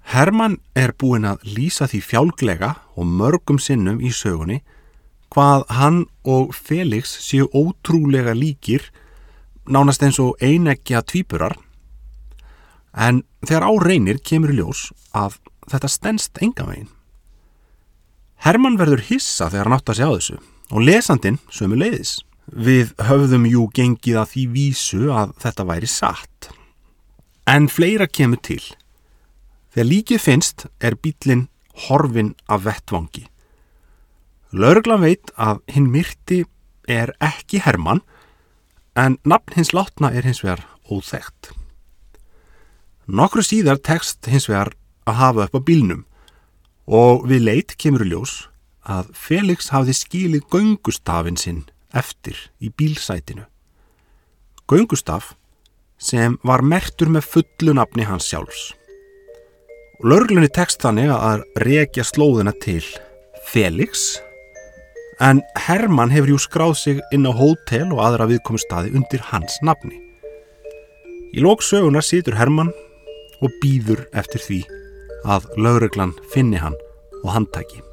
Herman 0.05 0.59
er 0.77 0.93
búinn 0.93 1.25
að 1.25 1.43
lýsa 1.55 1.87
því 1.89 2.01
fjálglega 2.05 2.71
og 2.95 3.09
mörgum 3.09 3.57
sinnum 3.61 4.01
í 4.03 4.11
sögunni 4.13 4.61
hvað 5.33 5.65
hann 5.73 6.03
og 6.23 6.53
Felix 6.55 7.17
séu 7.25 7.47
ótrúlega 7.49 8.35
líkir 8.37 8.85
nánast 9.65 10.03
eins 10.05 10.19
og 10.21 10.37
einegja 10.43 11.01
tvíburar 11.01 11.57
en 12.95 13.23
þegar 13.43 13.65
á 13.65 13.71
reynir 13.81 14.21
kemur 14.23 14.53
ljós 14.55 14.91
að 15.11 15.39
þetta 15.71 15.89
stennst 15.89 16.39
enga 16.41 16.67
veginn. 16.69 16.91
Herman 18.45 18.77
verður 18.77 19.03
hissa 19.09 19.49
þegar 19.49 19.67
hann 19.67 19.77
átt 19.79 19.91
að 19.91 19.99
sjá 19.99 20.07
þessu 20.13 20.37
og 20.71 20.85
lesandin 20.85 21.41
sömu 21.49 21.81
leiðis. 21.81 22.19
Við 22.45 22.93
höfðum 23.01 23.47
jú 23.49 23.65
gengið 23.73 24.21
að 24.21 24.31
því 24.35 24.43
vísu 24.53 25.09
að 25.09 25.33
þetta 25.41 25.65
væri 25.65 25.89
satt. 25.89 26.49
En 27.49 27.65
fleira 27.69 28.05
kemur 28.05 28.39
til. 28.45 28.61
Þegar 29.75 29.87
líkið 29.91 30.21
finnst 30.23 30.63
er 30.79 30.95
bílinn 30.95 31.49
horfin 31.89 32.29
af 32.47 32.61
vettvangi. 32.63 33.25
Lörglan 34.55 35.01
veit 35.03 35.33
að 35.35 35.57
hinn 35.67 35.89
myrti 35.91 36.45
er 36.87 37.11
ekki 37.19 37.59
Herman 37.65 37.99
en 38.95 39.17
nafn 39.27 39.57
hins 39.57 39.73
látna 39.75 40.13
er 40.15 40.23
hins 40.23 40.39
vegar 40.45 40.63
óþægt. 40.87 41.51
Nokkru 43.11 43.43
síðar 43.43 43.81
tekst 43.83 44.31
hins 44.31 44.47
vegar 44.47 44.71
að 45.03 45.19
hafa 45.19 45.49
upp 45.49 45.59
á 45.59 45.67
bílnum 45.67 46.05
og 46.87 47.27
við 47.27 47.43
leit 47.49 47.75
kemur 47.75 48.07
ljós 48.07 48.45
að 48.87 49.11
Felix 49.11 49.73
hafði 49.75 49.97
skilið 49.99 50.47
göngustafin 50.55 51.35
sinn 51.35 51.65
eftir 51.91 52.39
í 52.63 52.71
bílsætinu. 52.71 53.43
Göngustaf 54.71 55.33
sem 55.99 56.39
var 56.47 56.63
mertur 56.63 57.11
með 57.11 57.27
fullu 57.35 57.75
nafni 57.75 58.07
hans 58.07 58.31
sjálfs. 58.31 58.71
Lörglunni 60.03 60.49
tekst 60.51 60.81
þannig 60.83 61.07
að 61.13 61.43
reykja 61.63 62.03
slóðina 62.03 62.51
til 62.59 62.81
Felix 63.47 64.17
en 65.23 65.39
Herman 65.55 66.11
hefur 66.11 66.33
jú 66.33 66.39
skráð 66.43 66.73
sig 66.81 66.99
inn 67.15 67.23
á 67.23 67.31
hótel 67.31 67.93
og 67.95 68.01
aðra 68.03 68.27
viðkomustadi 68.27 68.91
undir 68.91 69.23
hans 69.29 69.55
nafni. 69.63 69.95
Í 71.31 71.39
lóksögunar 71.39 72.03
situr 72.03 72.35
Herman 72.35 72.73
og 73.39 73.55
býður 73.63 74.03
eftir 74.11 74.43
því 74.43 74.59
að 75.23 75.47
lauruglan 75.55 76.11
finni 76.33 76.59
hann 76.59 76.75
og 77.23 77.31
handtæki. 77.37 77.84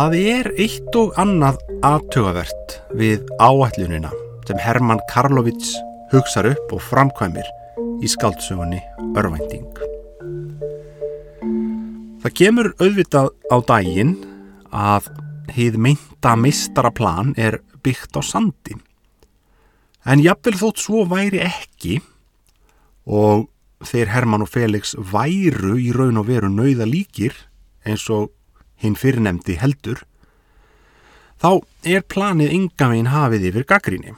Það 0.00 0.14
er 0.16 0.46
eitt 0.56 0.94
og 0.96 1.10
annað 1.20 1.58
aðtugavert 1.84 2.70
við 2.96 3.26
áætlunina 3.36 4.08
sem 4.48 4.56
Herman 4.56 5.02
Karlovits 5.10 5.74
hugsar 6.08 6.48
upp 6.48 6.72
og 6.72 6.80
framkvæmir 6.86 7.44
í 8.00 8.08
skáldsögunni 8.08 8.78
Örvænting. 9.20 9.66
Það 12.24 12.36
kemur 12.40 12.70
auðvitað 12.80 13.28
á 13.52 13.56
daginn 13.74 14.16
að 14.72 15.12
hið 15.52 15.76
meinta 15.76 16.32
mistaraplan 16.32 17.36
er 17.36 17.60
byggt 17.84 18.16
á 18.16 18.24
sandi. 18.24 18.80
En 20.08 20.24
jafnvel 20.24 20.56
þótt 20.64 20.80
svo 20.80 21.04
væri 21.12 21.44
ekki 21.44 22.00
og 23.04 23.50
þeir 23.84 24.16
Herman 24.16 24.48
og 24.48 24.54
Felix 24.56 24.96
væru 24.96 25.76
í 25.76 25.92
raun 25.92 26.24
og 26.24 26.30
veru 26.32 26.48
nauða 26.48 26.88
líkir 26.88 27.36
eins 27.84 28.08
og 28.08 28.30
hinn 28.80 28.96
fyrirnemdi 28.98 29.58
heldur, 29.60 30.02
þá 31.40 31.60
er 31.88 32.04
planið 32.04 32.54
yngamegin 32.56 33.12
hafið 33.12 33.48
yfir 33.50 33.66
gaggríni. 33.68 34.14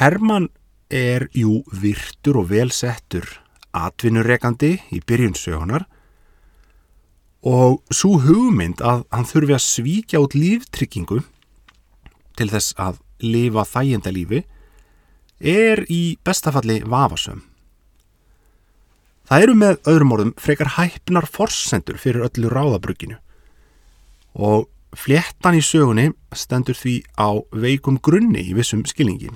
Herman 0.00 0.50
er 0.92 1.28
jú 1.34 1.62
virtur 1.72 2.42
og 2.42 2.50
velsettur 2.50 3.38
atvinnurekandi 3.76 4.72
í 4.92 5.00
byrjunsögunar 5.04 5.86
og 7.46 7.82
svo 7.94 8.16
hugmynd 8.24 8.82
að 8.82 9.04
hann 9.12 9.28
þurfi 9.28 9.56
að 9.56 9.64
svíkja 9.64 10.22
út 10.24 10.36
líftryggingu 10.36 11.20
til 12.36 12.48
þess 12.52 12.74
að 12.80 13.00
lifa 13.22 13.64
þægjenda 13.68 14.12
lífi 14.12 14.42
er 15.40 15.84
í 15.92 16.16
bestafalli 16.24 16.80
vafasöm. 16.84 17.42
Það 19.26 19.42
eru 19.42 19.54
með 19.58 19.78
öðrum 19.90 20.12
orðum 20.14 20.34
frekar 20.38 20.68
hæpnar 20.76 21.26
forsendur 21.26 21.98
fyrir 21.98 22.28
öllu 22.28 22.50
ráðabrugginu 22.52 23.16
og 24.36 24.68
fléttan 24.94 25.56
í 25.58 25.64
sögunni 25.64 26.12
stendur 26.36 26.78
því 26.78 27.00
á 27.18 27.34
veikum 27.50 27.98
grunni 27.98 28.44
í 28.46 28.54
vissum 28.54 28.84
skilningi. 28.86 29.32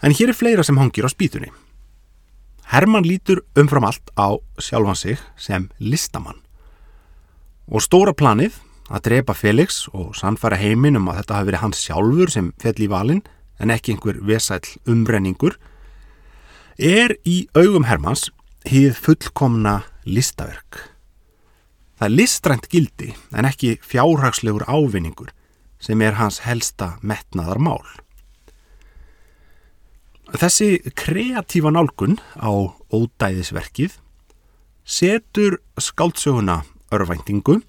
En 0.00 0.16
hér 0.16 0.32
er 0.32 0.38
fleira 0.38 0.64
sem 0.64 0.78
hangir 0.80 1.04
á 1.04 1.12
spýtunni. 1.12 1.52
Herman 2.72 3.04
lítur 3.04 3.44
umfram 3.58 3.84
allt 3.84 4.08
á 4.16 4.40
sjálfan 4.58 4.96
sig 4.96 5.20
sem 5.36 5.68
listamann 5.78 6.40
og 7.66 7.82
stóra 7.82 8.14
planið 8.14 8.56
að 8.88 9.04
drepa 9.10 9.34
Felix 9.34 9.86
og 9.92 10.14
sannfæra 10.16 10.56
heiminn 10.56 10.96
um 10.96 11.08
að 11.10 11.20
þetta 11.20 11.36
hafi 11.36 11.50
verið 11.50 11.62
hans 11.66 11.84
sjálfur 11.84 12.32
sem 12.32 12.52
fell 12.62 12.78
í 12.80 12.88
valin 12.90 13.22
en 13.58 13.72
ekki 13.74 13.92
einhver 13.92 14.20
vesæl 14.22 14.62
umrenningur 14.86 15.58
er 16.76 17.16
í 17.24 17.46
augum 17.56 17.86
Hermans 17.88 18.28
hýð 18.68 18.98
fullkomna 19.00 19.80
listaverk. 20.04 20.82
Það 21.96 22.08
er 22.08 22.16
listrænt 22.16 22.68
gildi 22.68 23.14
en 23.32 23.48
ekki 23.48 23.78
fjárhagslegur 23.80 24.66
ávinningur 24.68 25.32
sem 25.80 26.00
er 26.04 26.18
hans 26.20 26.42
helsta 26.44 26.96
metnaðar 27.00 27.60
mál. 27.62 27.84
Þessi 30.36 30.82
kreatífa 30.98 31.72
nálgun 31.72 32.18
á 32.36 32.50
ódæðisverkið 32.92 33.96
setur 34.84 35.60
skáldsöguna 35.80 36.64
örvæntingu 36.92 37.62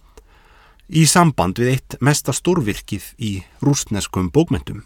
í 0.87 1.05
samband 1.07 1.61
við 1.61 1.77
eitt 1.77 1.97
mesta 2.01 2.35
stórvirkið 2.35 3.13
í 3.23 3.31
rústneskum 3.63 4.31
bókmyndum 4.33 4.83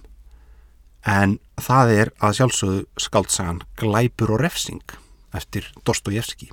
en 1.07 1.37
það 1.61 1.93
er 1.95 2.11
að 2.21 2.37
sjálfsögðu 2.39 2.81
skaldsagan 3.01 3.61
Glæpur 3.79 4.35
og 4.35 4.41
refsing 4.43 4.95
eftir 5.35 5.67
Dostojevski. 5.87 6.51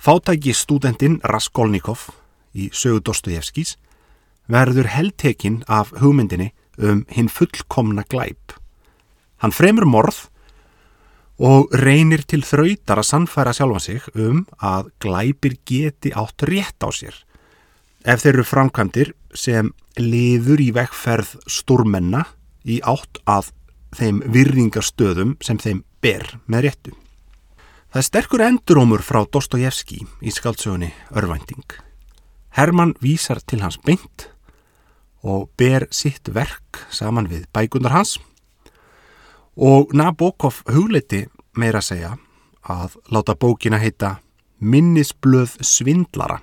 Fátæki 0.00 0.54
stúdendin 0.56 1.20
Raskolnikov 1.24 2.08
í 2.56 2.70
sögu 2.72 3.02
Dostojevskis 3.04 3.76
verður 4.50 4.90
heldtekinn 4.90 5.62
af 5.68 5.92
hugmyndinni 6.00 6.50
um 6.80 7.04
hinn 7.12 7.28
fullkomna 7.28 8.04
glæp. 8.08 8.54
Hann 9.40 9.52
fremur 9.52 9.86
morð 9.88 10.28
og 11.40 11.72
reynir 11.76 12.24
til 12.28 12.42
þrautar 12.44 13.00
að 13.00 13.08
sannfæra 13.08 13.54
sjálfa 13.56 13.80
sig 13.80 14.08
um 14.14 14.44
að 14.60 14.90
glæpir 15.00 15.56
geti 15.68 16.12
átt 16.12 16.44
rétt 16.48 16.84
á 16.84 16.88
sér 16.92 17.16
ef 18.04 18.22
þeir 18.22 18.34
eru 18.34 18.44
framkvæmdir 18.48 19.12
sem 19.36 19.72
liður 20.00 20.60
í 20.60 20.70
vekkferð 20.76 21.34
stórmenna 21.48 22.24
í 22.64 22.80
átt 22.84 23.20
að 23.26 23.52
þeim 23.96 24.20
virðingarstöðum 24.30 25.36
sem 25.42 25.58
þeim 25.58 25.84
ber 26.02 26.26
með 26.46 26.66
réttu. 26.68 26.96
Það 27.90 28.00
er 28.00 28.06
sterkur 28.06 28.42
endurómur 28.46 29.02
frá 29.02 29.24
Dostojevski 29.26 30.04
í 30.22 30.30
skaldsögunni 30.30 30.92
Örvænting. 31.10 31.64
Herman 32.54 32.94
vísar 33.02 33.40
til 33.42 33.62
hans 33.64 33.80
beint 33.82 34.28
og 35.22 35.50
ber 35.58 35.86
sitt 35.90 36.30
verk 36.34 36.84
saman 36.90 37.28
við 37.30 37.46
bækundar 37.52 37.94
hans 37.94 38.16
og 39.56 39.92
Nabokov 39.92 40.62
hugleiti 40.70 41.26
meira 41.58 41.82
að 41.82 41.88
segja 41.90 42.12
að 42.70 42.96
láta 43.12 43.34
bókina 43.34 43.80
heita 43.82 44.18
Minnisblöð 44.60 45.56
svindlara 45.64 46.38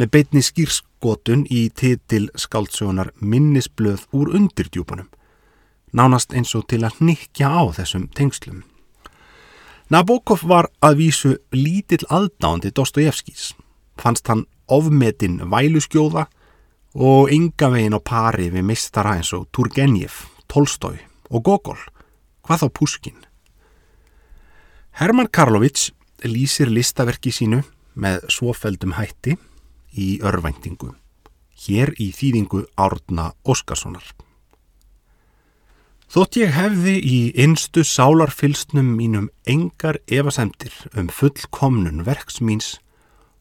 með 0.00 0.12
beitni 0.14 0.42
skýrskotun 0.44 1.46
í 1.50 1.66
titil 1.74 2.28
skaldsögunar 2.38 3.12
Minnisblöð 3.20 4.06
úr 4.16 4.32
undirdjúpunum 4.38 5.10
nánast 5.92 6.34
eins 6.34 6.54
og 6.58 6.66
til 6.68 6.82
að 6.84 7.00
nikja 7.00 7.48
á 7.52 7.62
þessum 7.76 8.08
tengslum. 8.16 8.62
Nabokov 9.92 10.44
var 10.48 10.70
að 10.80 11.02
vísu 11.02 11.32
lítill 11.52 12.06
aðdándi 12.08 12.72
Dostojevskis. 12.72 13.52
Fannst 14.00 14.28
hann 14.32 14.46
ofmetinn 14.72 15.42
væluskjóða 15.52 16.26
og 16.94 17.32
ynga 17.32 17.68
veginn 17.72 17.96
á 17.96 18.00
pari 18.00 18.48
við 18.52 18.64
mistara 18.68 19.18
eins 19.18 19.32
og 19.36 19.50
Turgenev, 19.52 20.24
Tolstói 20.48 20.96
og 21.32 21.44
Gogol, 21.44 21.78
hvað 22.44 22.64
þá 22.64 22.68
Puskin. 22.78 23.20
Herman 24.96 25.28
Karlovits 25.32 25.90
lýsir 26.24 26.72
listaverki 26.72 27.32
sínu 27.32 27.62
með 27.94 28.26
svofeldum 28.32 28.96
hætti 28.96 29.36
í 29.96 30.20
örvæntingu, 30.24 30.92
hér 31.66 31.92
í 32.00 32.12
þýðingu 32.16 32.66
Árna 32.76 33.32
Óskarssonar. 33.44 34.04
Þótt 36.12 36.36
ég 36.36 36.50
hefði 36.52 36.92
í 37.08 37.18
einstu 37.40 37.80
sálarfylsnum 37.88 38.90
mínum 38.98 39.30
engar 39.48 39.96
evasemtir 40.12 40.74
um 40.92 41.06
fullkomnun 41.08 42.02
verks 42.04 42.36
míns 42.44 42.74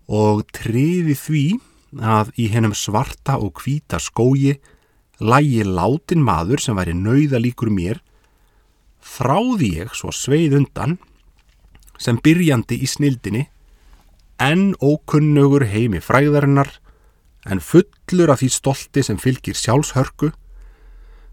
og 0.08 0.46
triði 0.56 1.18
því 1.20 1.42
að 2.00 2.32
í 2.40 2.46
hennum 2.54 2.72
svarta 2.72 3.36
og 3.44 3.60
hvita 3.60 4.00
skógi 4.00 4.54
lægi 5.20 5.68
látin 5.68 6.24
maður 6.24 6.64
sem 6.64 6.80
væri 6.80 6.96
nauðalíkur 6.96 7.74
mér, 7.76 8.00
þráði 9.04 9.74
ég 9.82 9.92
svo 9.92 10.16
sveið 10.16 10.62
undan 10.62 10.96
sem 12.00 12.24
byrjandi 12.24 12.80
í 12.80 12.88
snildinni 12.88 13.50
en 14.40 14.70
ókunnugur 14.80 15.68
heimi 15.68 16.00
fræðarinnar 16.00 16.72
en 17.52 17.60
fullur 17.60 18.32
af 18.32 18.40
því 18.40 18.56
stolti 18.56 19.04
sem 19.04 19.20
fylgir 19.20 19.60
sjálfshörku 19.60 20.32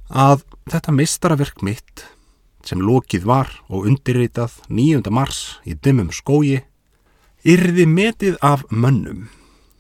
að 0.09 0.45
þetta 0.69 0.95
mistaraverk 0.95 1.63
mitt 1.65 2.05
sem 2.67 2.81
lokið 2.83 3.27
var 3.29 3.51
og 3.69 3.87
undirritað 3.89 4.59
9. 4.69 5.05
mars 5.13 5.59
í 5.69 5.77
dimmum 5.77 6.11
skógi 6.13 6.63
yrði 7.49 7.87
metið 7.87 8.39
af 8.45 8.65
mönnum 8.71 9.29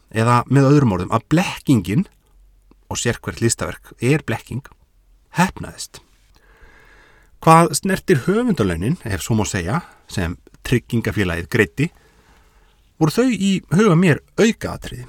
eða 0.08 0.42
með 0.48 0.70
öðrum 0.70 0.94
orðum 0.96 1.14
að 1.16 1.26
blekkingin 1.32 2.06
og 2.88 3.00
sérkvært 3.00 3.42
listaverk 3.44 3.92
er 4.00 4.24
blekking 4.24 4.64
hefnaðist. 5.36 6.00
Hvað 7.44 7.74
snertir 7.78 8.24
höfundalaunin, 8.26 8.96
ef 9.06 9.22
svo 9.22 9.36
má 9.38 9.44
segja, 9.46 9.82
sem 10.10 10.34
tryggingafélagið 10.66 11.50
greiti, 11.52 11.90
voru 12.98 13.14
þau 13.14 13.28
í 13.30 13.52
huga 13.70 13.94
mér 13.98 14.22
aukaðatriði. 14.40 15.06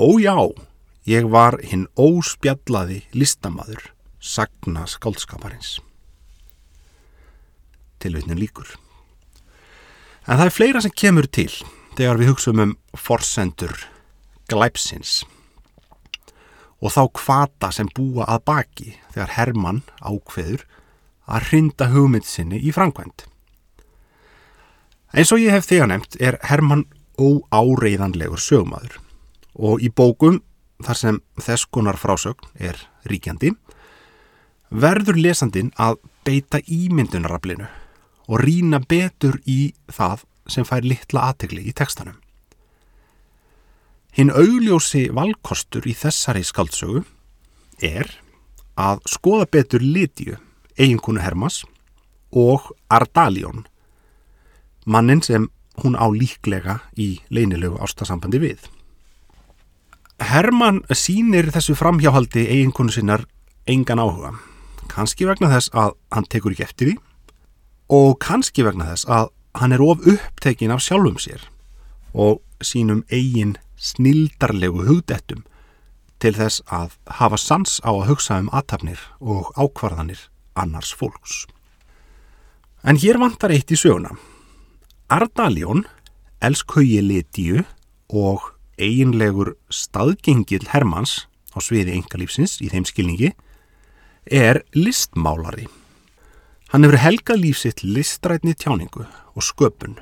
Ójá, 0.00 0.34
ég 1.10 1.26
var 1.32 1.58
hinn 1.66 1.88
óspjallaði 1.98 3.02
listamaður, 3.16 3.90
sagna 4.20 4.86
skálskaparins. 4.86 5.78
Tilvitnin 8.00 8.38
líkur. 8.38 8.68
En 10.28 10.38
það 10.38 10.46
er 10.46 10.54
fleira 10.54 10.82
sem 10.84 10.94
kemur 10.94 11.26
til 11.26 11.50
þegar 11.96 12.20
við 12.20 12.30
hugsaum 12.30 12.62
um 12.62 12.76
forsendur 12.94 13.74
glæpsins 14.50 15.22
og 16.80 16.94
þá 16.94 17.02
kvata 17.16 17.70
sem 17.74 17.90
búa 17.92 18.26
að 18.30 18.44
baki 18.48 18.92
þegar 19.12 19.34
Hermann 19.36 19.82
ákveður 20.00 20.64
að 21.30 21.50
hrinda 21.50 21.90
hugmynd 21.92 22.26
sinni 22.26 22.60
í 22.62 22.72
framkvæmt. 22.74 23.26
Eins 25.12 25.32
og 25.34 25.42
ég 25.42 25.52
hef 25.54 25.68
þegar 25.68 25.90
nefnt 25.90 26.16
er 26.22 26.38
Hermann 26.46 26.86
óáreiðanlegur 27.20 28.40
sögumadur 28.40 29.00
og 29.58 29.82
í 29.84 29.90
bókum 29.92 30.40
þar 30.84 30.98
sem 30.98 31.20
þess 31.40 31.68
konar 31.72 31.98
frásögn 32.00 32.48
er 32.58 32.78
ríkjandi 33.08 33.54
verður 34.70 35.18
lesandin 35.18 35.72
að 35.78 35.98
beita 36.24 36.60
ímyndunaraflinu 36.62 37.66
og 38.30 38.42
rína 38.44 38.78
betur 38.80 39.40
í 39.46 39.72
það 39.90 40.24
sem 40.50 40.66
fær 40.66 40.86
litla 40.86 41.30
aðtegli 41.30 41.66
í 41.66 41.74
tekstanum. 41.76 42.18
Hinn 44.14 44.30
augljósi 44.34 45.08
valkostur 45.14 45.86
í 45.86 45.94
þessari 45.94 46.42
skaldsögu 46.46 47.04
er 47.86 48.10
að 48.78 49.02
skoða 49.10 49.46
betur 49.50 49.82
Lítiu, 49.82 50.38
eiginkonu 50.78 51.22
Hermas 51.22 51.62
og 52.30 52.70
Ardalion, 52.90 53.66
mannin 54.86 55.22
sem 55.22 55.48
hún 55.82 55.94
á 55.98 56.06
líklega 56.10 56.80
í 56.98 57.20
leinilegu 57.30 57.78
ástasambandi 57.82 58.40
við. 58.42 58.66
Herman 60.20 60.82
sínir 60.92 61.48
þessu 61.54 61.74
framhjáhaldi 61.78 62.44
eiginkonu 62.52 62.92
sinnar 62.92 63.24
engan 63.70 64.02
áhuga, 64.02 64.34
kannski 64.92 65.24
vegna 65.24 65.48
þess 65.48 65.72
að 65.72 65.94
hann 66.12 66.28
tekur 66.28 66.52
ekki 66.52 66.66
eftir 66.66 66.90
því 66.90 66.96
og 67.96 68.18
kannski 68.22 68.66
vegna 68.66 68.90
þess 68.90 69.08
að 69.08 69.30
hann 69.58 69.72
er 69.74 69.82
of 69.82 70.04
upptekin 70.06 70.74
af 70.74 70.84
sjálfum 70.84 71.16
sér 71.18 71.46
og 72.12 72.42
sínum 72.60 73.00
eigin 73.08 73.56
snildarlegu 73.80 74.84
hugdettum 74.86 75.42
til 76.20 76.34
þess 76.36 76.60
að 76.68 76.98
hafa 77.16 77.40
sans 77.40 77.80
á 77.80 77.90
að 77.90 78.12
hugsa 78.12 78.38
um 78.42 78.52
aðtapnir 78.52 79.00
og 79.24 79.50
ákvarðanir 79.56 80.28
annars 80.52 80.92
fólks. 80.92 81.46
En 82.84 83.00
hér 83.00 83.16
vantar 83.20 83.54
eitt 83.54 83.72
í 83.72 83.78
söguna. 83.78 84.12
Ardaljón, 85.08 85.86
elskhauji 86.44 87.00
Litíu 87.02 87.64
og 88.12 88.59
eiginlegur 88.80 89.54
staðgengil 89.72 90.64
Hermanns 90.72 91.26
á 91.54 91.58
sviði 91.62 91.98
engalífsins 91.98 92.58
í 92.64 92.70
þeim 92.72 92.86
skilningi 92.88 93.32
er 94.26 94.62
listmálari. 94.76 95.66
Hann 96.70 96.86
hefur 96.86 97.02
helgað 97.02 97.42
lífsitt 97.44 97.84
listrætni 97.84 98.54
tjáningu 98.54 99.06
og 99.06 99.44
sköpun 99.44 99.98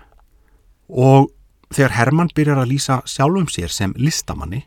og 0.89 1.31
þegar 1.73 1.97
Hermann 1.99 2.33
byrjar 2.37 2.63
að 2.63 2.73
lýsa 2.73 3.01
sjálfum 3.09 3.49
sér 3.53 3.73
sem 3.73 3.95
listamanni 3.97 4.65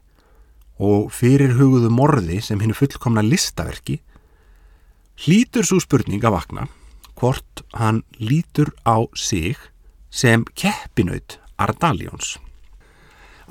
og 0.81 1.11
fyrir 1.13 1.55
hugуðu 1.57 1.91
morði 1.93 2.39
sem 2.41 2.61
hennu 2.61 2.77
fullkomna 2.77 3.23
listaverki 3.25 3.99
hlýtur 5.21 5.67
svo 5.67 5.81
spurning 5.81 6.23
að 6.25 6.37
vakna 6.37 6.67
hvort 7.19 7.61
hann 7.77 8.01
lítur 8.17 8.73
á 8.81 9.05
sig 9.13 9.57
sem 10.09 10.43
keppinaut 10.57 11.37
Ardaljóns. 11.61 12.39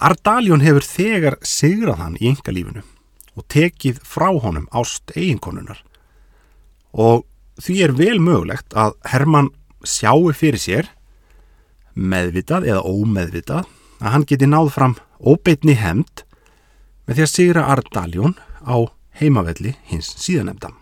Ardaljón 0.01 0.63
hefur 0.65 0.87
þegar 0.87 1.37
sigrað 1.45 2.01
hann 2.01 2.17
í 2.21 2.31
engalífinu 2.31 2.83
og 3.37 3.47
tekið 3.53 4.01
frá 4.07 4.31
honum 4.33 4.69
ást 4.73 5.13
eiginkonunar 5.13 5.83
og 6.93 7.27
því 7.61 7.77
er 7.85 7.93
vel 7.99 8.17
mögulegt 8.23 8.73
að 8.73 8.97
Hermann 9.13 9.53
sjáu 9.85 10.33
fyrir 10.37 10.61
sér 10.61 10.89
meðvitað 11.95 12.71
eða 12.73 12.87
ómeðvitað 12.89 13.69
að 14.01 14.13
hann 14.15 14.27
geti 14.29 14.49
náð 14.49 14.73
fram 14.75 14.97
óbeitni 15.21 15.77
hemd 15.77 16.25
með 17.05 17.17
því 17.19 17.27
að 17.27 17.33
sigra 17.35 17.69
Ardaljón 17.75 18.37
á 18.65 18.89
heimavelli 19.21 19.75
hins 19.91 20.15
síðanemda. 20.23 20.73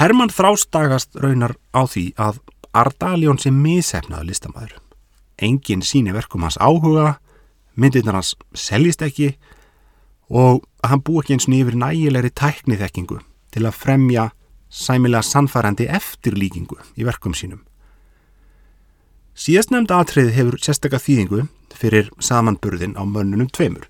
Hermann 0.00 0.32
þrástagast 0.32 1.14
raunar 1.20 1.54
á 1.76 1.86
því 1.86 2.10
að 2.18 2.40
Ardaljón 2.74 3.38
sem 3.42 3.54
missefnaði 3.54 4.30
listamæður. 4.30 4.78
Engin 5.40 5.82
síni 5.82 6.12
verkum 6.12 6.44
hans 6.44 6.58
áhuga, 6.60 7.18
myndirnar 7.74 8.20
hans 8.20 8.34
seljist 8.54 9.02
ekki 9.02 9.34
og 10.30 10.62
hann 10.86 11.02
bú 11.02 11.20
ekki 11.20 11.36
eins 11.36 11.48
og 11.48 11.56
yfir 11.56 11.78
nægilegri 11.80 12.30
tækniþekkingu 12.30 13.18
til 13.50 13.66
að 13.66 13.78
fremja 13.78 14.28
sæmilega 14.70 15.24
sannfærandi 15.26 15.88
eftirlíkingu 15.90 16.78
í 16.96 17.06
verkum 17.06 17.34
sínum. 17.34 17.64
Síðast 19.34 19.72
nefnda 19.72 20.02
atrið 20.02 20.34
hefur 20.36 20.58
sérstakka 20.60 21.00
þýðingu 21.00 21.46
fyrir 21.74 22.10
samanburðin 22.20 22.96
á 22.98 23.02
mönnunum 23.02 23.48
tveimur. 23.50 23.86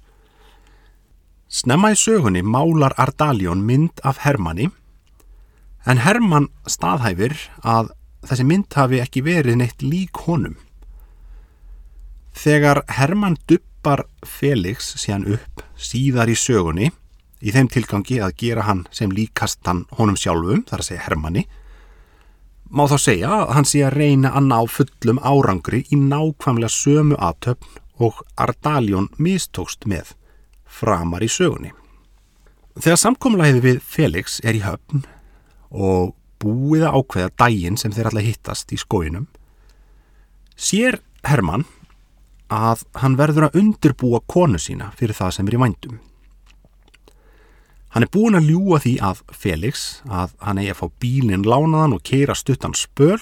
Snemma 1.51 1.91
í 1.91 1.99
sögunni 1.99 2.45
málar 2.47 2.95
Ardaljón 3.01 3.65
mynd 3.67 4.01
af 4.07 4.23
Hermanni 4.23 4.69
en 5.89 6.03
Hermann 6.05 6.49
staðhæfir 6.69 7.35
að 7.67 7.91
þessi 8.29 8.47
mynd 8.47 8.77
hafi 8.77 9.01
ekki 9.03 9.25
verið 9.27 9.59
neitt 9.59 9.83
lík 9.83 10.23
honum. 10.29 10.55
Þegar 12.41 12.87
Hermann 12.89 13.35
duppar 13.51 14.07
Felix 14.25 14.95
síðan 14.97 15.27
upp 15.35 15.61
síðar 15.77 16.31
í 16.33 16.37
sögunni 16.41 16.87
í 17.45 17.53
þeim 17.53 17.67
tilgangi 17.69 18.17
að 18.25 18.37
gera 18.41 18.63
hann 18.65 18.87
sem 18.97 19.11
líkast 19.13 19.61
hann 19.69 19.83
honum 19.99 20.17
sjálfum, 20.17 20.63
þar 20.65 20.81
að 20.81 20.87
segja 20.87 21.05
Hermanni, 21.05 21.43
má 22.73 22.87
þá 22.89 22.97
segja 23.03 23.33
að 23.35 23.53
hann 23.59 23.69
sé 23.69 23.83
að 23.85 23.97
reyna 23.99 24.31
að 24.39 24.47
ná 24.49 24.57
fullum 24.73 25.21
árangri 25.21 25.83
í 25.93 25.99
nákvæmlega 26.01 26.73
sömu 26.73 27.19
aðtöfn 27.21 27.77
og 28.01 28.23
Ardaljón 28.41 29.11
mistókst 29.21 29.85
með 29.85 30.15
framar 30.65 31.27
í 31.27 31.29
sögunni. 31.29 31.75
Þegar 32.81 33.03
samkomlaðið 33.03 33.67
við 33.67 33.83
Felix 33.85 34.39
er 34.41 34.57
í 34.57 34.63
höfn 34.65 35.05
og 35.69 36.15
búið 36.41 36.87
að 36.89 36.97
ákveða 37.03 37.35
dægin 37.45 37.77
sem 37.77 37.93
þeir 37.93 38.09
alltaf 38.15 38.31
hittast 38.31 38.73
í 38.73 38.81
skóinum, 38.81 39.29
sér 40.57 41.03
Hermann 41.29 41.67
að 42.51 42.85
hann 43.01 43.17
verður 43.19 43.49
að 43.49 43.59
undirbúa 43.63 44.21
konu 44.27 44.59
sína 44.59 44.91
fyrir 44.99 45.17
það 45.17 45.37
sem 45.37 45.49
er 45.49 45.57
í 45.57 45.61
vændum. 45.63 45.99
Hann 47.91 48.07
er 48.07 48.13
búin 48.15 48.39
að 48.39 48.51
ljúa 48.53 48.79
því 48.83 48.93
að 49.03 49.23
Felix 49.35 49.87
að 50.07 50.35
hann 50.45 50.61
eigi 50.63 50.75
að 50.75 50.81
fá 50.83 50.87
bílinn 51.03 51.47
lánaðan 51.47 51.97
og 51.97 52.05
keira 52.07 52.37
stuttan 52.39 52.77
spöl 52.79 53.19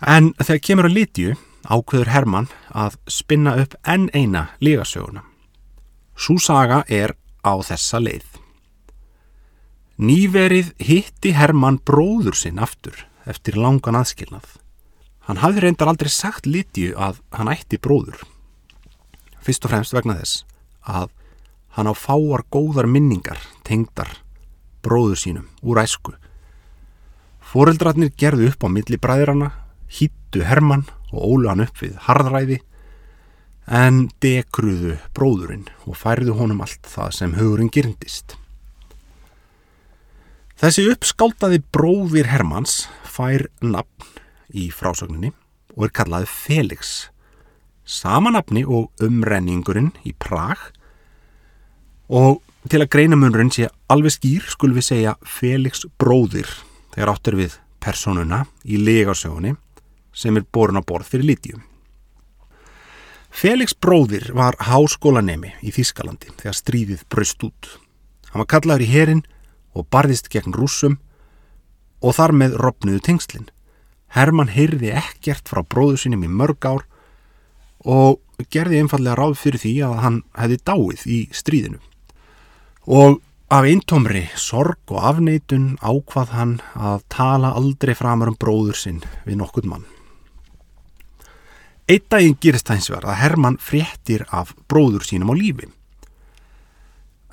en 0.00 0.32
þegar 0.40 0.64
kemur 0.66 0.88
að 0.88 0.96
litju 0.98 1.36
ákveður 1.68 2.12
Hermann 2.12 2.48
að 2.74 2.98
spinna 3.08 3.54
upp 3.62 3.76
enn 3.88 4.08
eina 4.12 4.48
lígasöguna. 4.60 5.22
Sú 6.16 6.36
saga 6.42 6.82
er 6.88 7.14
á 7.40 7.56
þessa 7.64 8.00
leið. 8.02 8.26
Nýverið 10.02 10.72
hitti 10.82 11.32
Hermann 11.36 11.80
bróður 11.86 12.36
sinn 12.36 12.60
aftur 12.60 13.06
eftir 13.28 13.56
langan 13.56 14.00
aðskilnað. 14.00 14.61
Hann 15.26 15.40
hafði 15.42 15.66
reyndar 15.66 15.90
aldrei 15.92 16.10
sagt 16.10 16.46
litju 16.46 16.96
að 16.98 17.20
hann 17.36 17.50
ætti 17.52 17.78
bróður. 17.78 18.22
Fyrst 19.42 19.66
og 19.66 19.74
fremst 19.74 19.94
vegna 19.94 20.18
þess 20.18 20.42
að 20.82 21.10
Hann 21.72 21.88
á 21.88 21.94
fáar 21.96 22.44
góðar 22.52 22.84
minningar, 22.84 23.38
tengdar, 23.64 24.10
bróður 24.84 25.16
sínum, 25.16 25.46
úr 25.64 25.80
æsku. 25.80 26.12
Fóreldrarnir 27.40 28.12
gerðu 28.20 28.50
upp 28.50 28.66
á 28.66 28.68
milli 28.68 28.98
bræðrana, 29.00 29.48
hýttu 29.88 30.44
Hermann 30.44 30.84
og 31.12 31.24
ólu 31.24 31.48
hann 31.48 31.64
upp 31.64 31.80
við 31.80 31.96
harðræði, 32.04 32.60
en 33.64 34.10
dekruðu 34.20 34.98
bróðurinn 35.16 35.64
og 35.86 35.96
færðu 35.96 36.36
honum 36.36 36.60
allt 36.64 36.84
það 36.92 37.16
sem 37.16 37.36
hugurinn 37.38 37.72
gyrndist. 37.72 38.36
Þessi 40.60 40.90
uppskáldaði 40.92 41.62
bróðir 41.72 42.28
Hermanns 42.34 42.82
fær 43.08 43.48
nafn 43.64 44.20
í 44.52 44.68
frásögninni 44.74 45.32
og 45.76 45.88
er 45.88 45.94
kallaði 45.96 46.28
Felix. 46.30 46.92
Sama 47.84 48.30
nafni 48.34 48.62
og 48.64 48.92
umrenningurinn 49.02 49.90
í 50.06 50.14
Prag 50.18 50.60
og 52.12 52.42
til 52.70 52.82
að 52.82 52.92
greina 52.94 53.18
munurinn 53.18 53.50
sé 53.52 53.68
alveg 53.90 54.14
skýr 54.14 54.46
skulum 54.52 54.78
við 54.78 54.88
segja 54.90 55.16
Felix 55.26 55.86
bróðir 55.98 56.48
þegar 56.94 57.14
áttur 57.14 57.38
við 57.40 57.58
personuna 57.82 58.44
í 58.62 58.78
legarsögunni 58.78 59.56
sem 60.14 60.36
er 60.36 60.46
borun 60.52 60.78
á 60.78 60.82
borð 60.84 61.08
fyrir 61.10 61.32
Lítium. 61.32 61.62
Felix 63.32 63.72
bróðir 63.72 64.28
var 64.36 64.58
háskólanemi 64.60 65.54
í 65.64 65.72
Þískalandi 65.72 66.34
þegar 66.36 66.58
stríðið 66.58 67.06
bröst 67.08 67.42
út. 67.46 67.70
Hann 68.30 68.44
var 68.44 68.50
kallaður 68.52 68.84
í 68.84 68.90
herin 68.92 69.24
og 69.72 69.88
barðist 69.88 70.28
gegn 70.32 70.52
rúsum 70.52 70.98
og 72.04 72.16
þar 72.18 72.36
með 72.36 72.58
ropnuðu 72.60 73.00
tengslinn. 73.08 73.48
Hermann 74.12 74.52
heyrði 74.52 74.92
ekkert 74.92 75.48
frá 75.48 75.62
bróðu 75.64 76.02
sínum 76.02 76.24
í 76.26 76.30
mörg 76.30 76.66
ár 76.68 76.84
og 77.88 78.20
gerði 78.52 78.82
einfallega 78.82 79.16
ráð 79.18 79.38
fyrir 79.40 79.62
því 79.62 79.74
að 79.86 79.98
hann 80.02 80.18
hefði 80.36 80.58
dáið 80.68 81.06
í 81.06 81.18
stríðinu. 81.34 81.80
Og 82.86 83.20
af 83.52 83.66
eintómri 83.68 84.26
sorg 84.40 84.92
og 84.92 85.02
afneitun 85.12 85.74
ákvað 85.80 86.36
hann 86.36 86.54
að 86.72 87.02
tala 87.12 87.52
aldrei 87.56 87.94
framar 87.96 88.32
um 88.32 88.38
bróður 88.40 88.78
sinn 88.78 89.02
við 89.26 89.38
nokkur 89.40 89.68
mann. 89.68 89.84
Eitt 91.90 92.08
daginn 92.12 92.38
gerist 92.40 92.68
það 92.68 92.78
eins 92.78 92.90
og 92.92 93.04
að 93.04 93.20
Hermann 93.20 93.60
fréttir 93.60 94.24
af 94.30 94.54
bróður 94.70 95.04
sínum 95.04 95.32
á 95.32 95.36
lífi. 95.36 95.68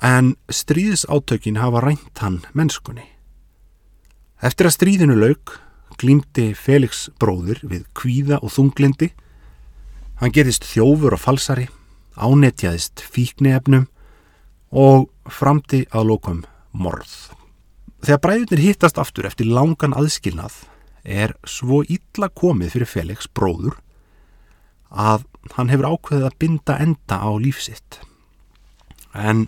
En 0.00 0.34
stríðsátökin 0.48 1.60
hafa 1.60 1.84
rænt 1.84 2.20
hann 2.24 2.40
mennskunni. 2.56 3.04
Eftir 4.40 4.68
að 4.68 4.76
stríðinu 4.76 5.16
lauk 5.16 5.58
glýmdi 6.00 6.50
Felix 6.56 7.08
bróður 7.20 7.60
við 7.68 7.84
kvíða 7.96 8.40
og 8.40 8.54
þunglindi 8.56 9.12
Hann 10.20 10.34
gerðist 10.36 10.66
þjófur 10.68 11.14
og 11.16 11.22
falsari, 11.22 11.62
ánetjaðist 12.20 13.00
fíknefnum 13.00 13.86
og 14.68 15.06
framti 15.24 15.86
að 15.96 16.10
lókum 16.10 16.42
morð. 16.76 17.30
Þegar 18.04 18.20
bræðunir 18.26 18.62
hittast 18.66 19.00
aftur 19.00 19.28
eftir 19.28 19.48
langan 19.48 19.96
aðskilnað 19.96 20.58
er 21.08 21.32
svo 21.48 21.80
illa 21.88 22.28
komið 22.36 22.74
fyrir 22.74 22.90
Felix 22.92 23.30
bróður 23.32 23.78
að 24.92 25.24
hann 25.56 25.72
hefur 25.72 25.88
ákveðið 25.88 26.28
að 26.28 26.38
binda 26.44 26.76
enda 26.84 27.16
á 27.24 27.30
lífsitt. 27.40 28.02
En 29.16 29.46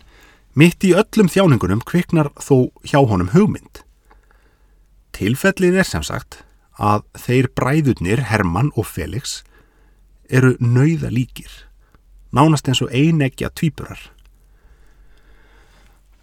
mitt 0.56 0.80
í 0.88 0.94
öllum 0.96 1.28
þjáningunum 1.28 1.84
kviknar 1.84 2.32
þó 2.40 2.72
hjá 2.80 3.02
honum 3.04 3.34
hugmynd. 3.36 3.84
Tilfellið 5.12 5.78
er 5.82 5.88
sem 5.88 6.04
sagt 6.06 6.42
að 6.80 7.04
þeir 7.20 7.50
bræðunir 7.58 8.24
Hermann 8.30 8.72
og 8.76 8.88
Felix 8.88 9.42
eru 10.32 10.54
nauða 10.60 11.10
líkir, 11.12 11.50
nánast 12.32 12.68
eins 12.68 12.80
og 12.84 12.92
einegja 12.94 13.52
tvíburar. 13.52 14.00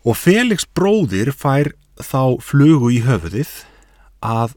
Og 0.08 0.18
Felix 0.18 0.66
bróðir 0.66 1.34
fær 1.36 1.74
þá 2.00 2.40
flugu 2.42 2.90
í 2.96 3.02
höfuðið 3.06 3.52
að 4.26 4.56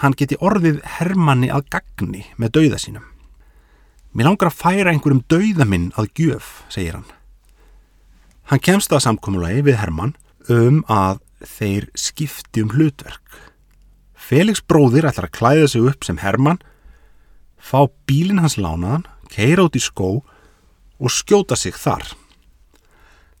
hann 0.00 0.16
geti 0.18 0.38
orðið 0.42 0.80
Hermanni 0.96 1.50
að 1.52 1.68
gagni 1.74 2.24
með 2.40 2.56
dauða 2.58 2.80
sínum. 2.82 3.04
Mér 4.14 4.30
langar 4.30 4.50
að 4.50 4.58
færa 4.60 4.92
einhverjum 4.94 5.24
dauða 5.30 5.66
minn 5.66 5.90
að 5.98 6.10
gjöf, 6.18 6.62
segir 6.70 6.96
hann. 6.96 7.08
Hann 8.50 8.62
kemst 8.62 8.92
að 8.94 9.02
samkómulagi 9.08 9.64
við 9.66 9.80
Hermann 9.80 10.14
um 10.52 10.82
að 10.90 11.20
þeir 11.44 11.88
skipti 11.98 12.62
um 12.62 12.72
hlutverk. 12.74 13.43
Felix 14.24 14.62
bróðir 14.64 15.04
ætlar 15.04 15.28
að 15.28 15.36
klæða 15.36 15.66
sig 15.68 15.84
upp 15.84 16.06
sem 16.06 16.20
Hermann 16.22 16.62
fá 17.60 17.84
bílinn 18.08 18.40
hans 18.40 18.56
lánaðan, 18.56 19.04
keira 19.28 19.66
út 19.66 19.76
í 19.76 19.82
skó 19.82 20.22
og 20.96 21.12
skjóta 21.12 21.58
sig 21.58 21.76
þar. 21.76 22.06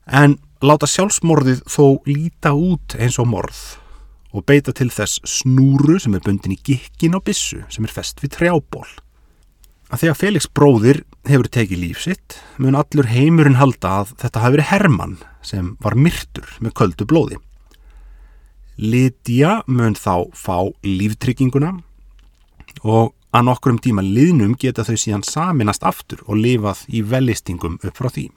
En 0.04 0.36
láta 0.64 0.88
sjálfsmorðið 0.90 1.62
þó 1.70 2.04
líta 2.08 2.52
út 2.52 2.96
eins 3.00 3.16
og 3.20 3.30
morð 3.32 3.62
og 4.34 4.44
beita 4.48 4.74
til 4.76 4.90
þess 4.92 5.22
snúru 5.28 5.96
sem 6.02 6.16
er 6.18 6.24
bundin 6.24 6.56
í 6.56 6.60
gikkin 6.66 7.16
og 7.16 7.24
bissu 7.28 7.62
sem 7.72 7.86
er 7.86 7.94
fest 7.94 8.20
við 8.20 8.34
trjából. 8.36 8.86
Að 9.88 10.04
þegar 10.04 10.20
Felix 10.20 10.48
bróðir 10.50 11.02
hefur 11.28 11.48
tekið 11.54 11.80
lífsitt 11.84 12.38
mun 12.60 12.76
allur 12.76 13.08
heimurinn 13.08 13.60
halda 13.60 14.00
að 14.02 14.14
þetta 14.24 14.44
hafi 14.44 14.56
verið 14.58 14.70
Hermann 14.72 15.18
sem 15.44 15.74
var 15.80 15.96
myrtur 15.96 16.56
með 16.60 16.76
köldu 16.80 17.08
blóði. 17.08 17.40
Lydia 18.76 19.60
mun 19.70 19.94
þá 19.94 20.30
fá 20.34 20.56
líftrygginguna 20.82 21.76
og 22.82 23.12
að 23.34 23.46
nokkrum 23.48 23.78
tíma 23.82 24.02
liðnum 24.02 24.54
geta 24.58 24.84
þau 24.86 24.96
síðan 24.98 25.26
saminast 25.26 25.84
aftur 25.86 26.22
og 26.26 26.38
lifað 26.38 26.84
í 26.90 27.02
velistingum 27.06 27.78
upp 27.82 27.98
frá 27.98 28.10
því. 28.10 28.28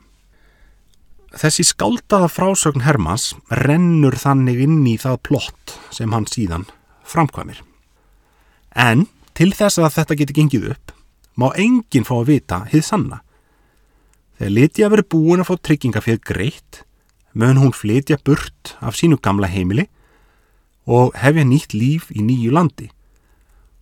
Þessi 1.38 1.66
skáldaða 1.68 2.30
frásögn 2.32 2.86
Hermans 2.86 3.34
rennur 3.66 4.16
þannig 4.18 4.62
inn 4.64 4.80
í 4.90 4.96
það 5.02 5.20
plott 5.28 5.76
sem 5.94 6.14
hann 6.14 6.26
síðan 6.30 6.66
framkvæmir. 7.06 7.60
En 8.74 9.06
til 9.38 9.52
þess 9.58 9.82
að 9.82 9.94
þetta 10.00 10.18
geti 10.22 10.38
gengið 10.38 10.70
upp, 10.74 10.94
má 11.38 11.50
enginn 11.58 12.08
fá 12.08 12.16
að 12.22 12.30
vita 12.32 12.64
hið 12.72 12.86
sanna. 12.86 13.22
Þegar 14.38 14.54
Lydia 14.54 14.90
verið 14.94 15.12
búin 15.14 15.42
að 15.42 15.50
fá 15.50 15.56
tryggingafjöð 15.66 16.24
greitt, 16.30 16.82
mögum 17.34 17.68
hún 17.68 17.76
flytja 17.76 18.18
burt 18.22 18.76
af 18.82 18.98
sínu 18.98 19.18
gamla 19.22 19.50
heimili 19.50 19.90
og 20.88 21.16
hefja 21.20 21.44
nýtt 21.46 21.76
líf 21.76 22.12
í 22.16 22.24
nýju 22.24 22.54
landi 22.56 22.88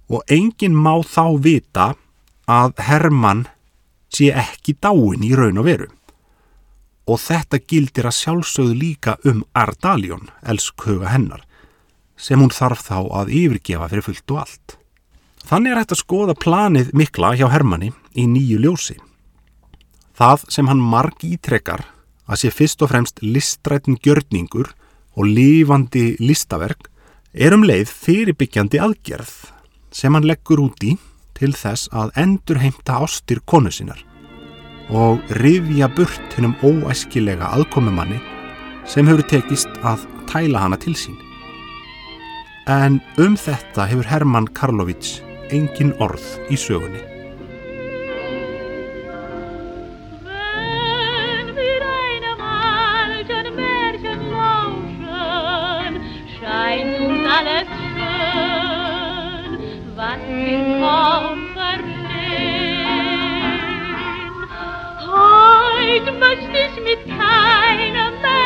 og 0.10 0.22
enginn 0.30 0.76
má 0.78 1.00
þá 1.02 1.38
vita 1.42 1.88
að 2.46 2.78
Hermann 2.86 3.46
sé 4.14 4.30
ekki 4.32 4.76
dáin 4.82 5.26
í 5.26 5.34
raun 5.38 5.60
og 5.62 5.68
veru. 5.68 5.90
Og 7.06 7.20
þetta 7.22 7.60
gildir 7.62 8.08
að 8.10 8.18
sjálfsögðu 8.20 8.78
líka 8.78 9.18
um 9.30 9.44
Ardalion, 9.54 10.30
elskhuga 10.42 11.12
hennar, 11.14 11.44
sem 12.18 12.40
hún 12.42 12.54
þarf 12.54 12.86
þá 12.88 12.98
að 13.22 13.34
yfirgefa 13.42 13.90
fyrir 13.92 14.06
fullt 14.06 14.34
og 14.34 14.42
allt. 14.46 14.78
Þannig 15.46 15.72
er 15.72 15.82
hægt 15.82 15.94
að 15.94 16.02
skoða 16.02 16.38
planið 16.42 16.94
mikla 16.98 17.36
hjá 17.38 17.50
Hermanni 17.54 17.92
í 18.18 18.26
nýju 18.30 18.62
ljósi. 18.64 18.98
Það 20.18 20.48
sem 20.54 20.70
hann 20.72 20.82
marg 20.82 21.22
ítrekkar 21.26 21.84
að 22.26 22.42
sé 22.42 22.50
fyrst 22.54 22.82
og 22.82 22.90
fremst 22.90 23.22
listrætn 23.22 24.00
gjörningur 24.02 24.72
og 25.14 25.30
lifandi 25.30 26.16
listaverk 26.24 26.90
er 27.36 27.52
um 27.52 27.66
leið 27.68 27.90
fyrirbyggjandi 27.92 28.80
aðgerð 28.80 29.32
sem 29.96 30.16
hann 30.16 30.28
leggur 30.28 30.62
út 30.64 30.84
í 30.88 30.94
til 31.36 31.52
þess 31.52 31.90
að 31.92 32.14
endur 32.22 32.62
heimta 32.62 33.02
ástir 33.04 33.42
konu 33.44 33.72
sinnar 33.76 34.00
og 34.88 35.20
rifja 35.42 35.90
burt 35.98 36.38
hennum 36.38 36.56
óæskilega 36.64 37.50
aðkomumanni 37.58 38.22
sem 38.88 39.08
hefur 39.10 39.26
tekist 39.28 39.82
að 39.84 40.06
tæla 40.30 40.62
hana 40.64 40.78
til 40.80 40.94
sín. 40.96 41.18
En 42.70 43.02
um 43.20 43.36
þetta 43.36 43.90
hefur 43.90 44.08
Herman 44.08 44.48
Karlovic 44.56 45.18
engin 45.52 45.92
orð 46.00 46.24
í 46.54 46.58
sögunni. 46.58 47.15
Heute 65.08 66.12
möchte 66.14 66.58
ich 66.58 66.76
mit 66.84 67.02
keinem 67.18 68.22
mehr 68.22 68.45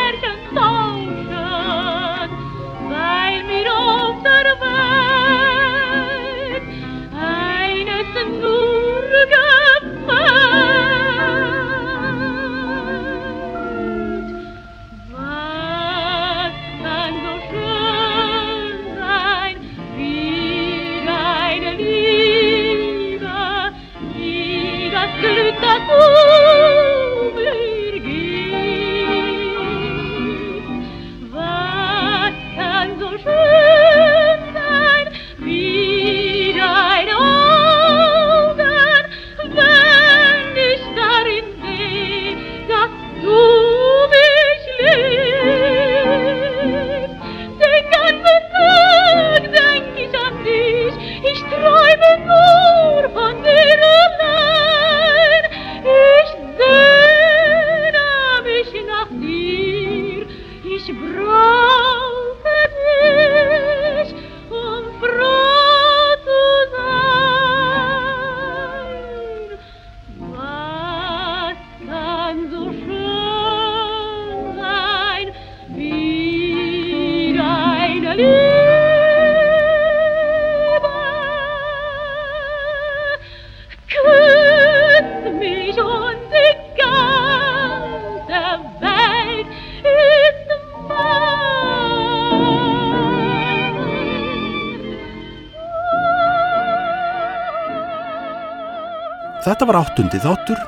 Þetta 99.70 99.84
var 99.84 99.86
áttundi 99.86 100.20
þáttur 100.24 100.62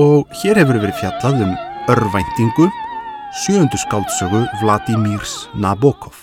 og 0.00 0.30
hér 0.40 0.56
hefur 0.56 0.78
verið 0.80 1.02
fjallað 1.02 1.42
um 1.44 1.50
örvæntingu 1.92 2.68
sjöndu 3.42 3.76
skáldsögu 3.82 4.40
Vladimirs 4.62 5.34
Nabokov. 5.52 6.16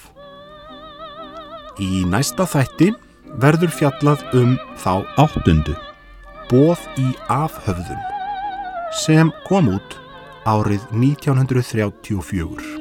Í 1.77 2.01
næsta 2.09 2.49
þætti 2.49 2.89
verður 3.45 3.77
fjallað 3.77 4.25
um 4.41 4.57
þá 4.81 5.05
áttundu, 5.21 5.77
Bóð 6.49 6.81
í 6.97 7.13
afhöfðum, 7.29 8.03
sem 9.05 9.29
kom 9.45 9.69
út 9.77 9.99
árið 10.49 10.81
1934. 10.97 12.80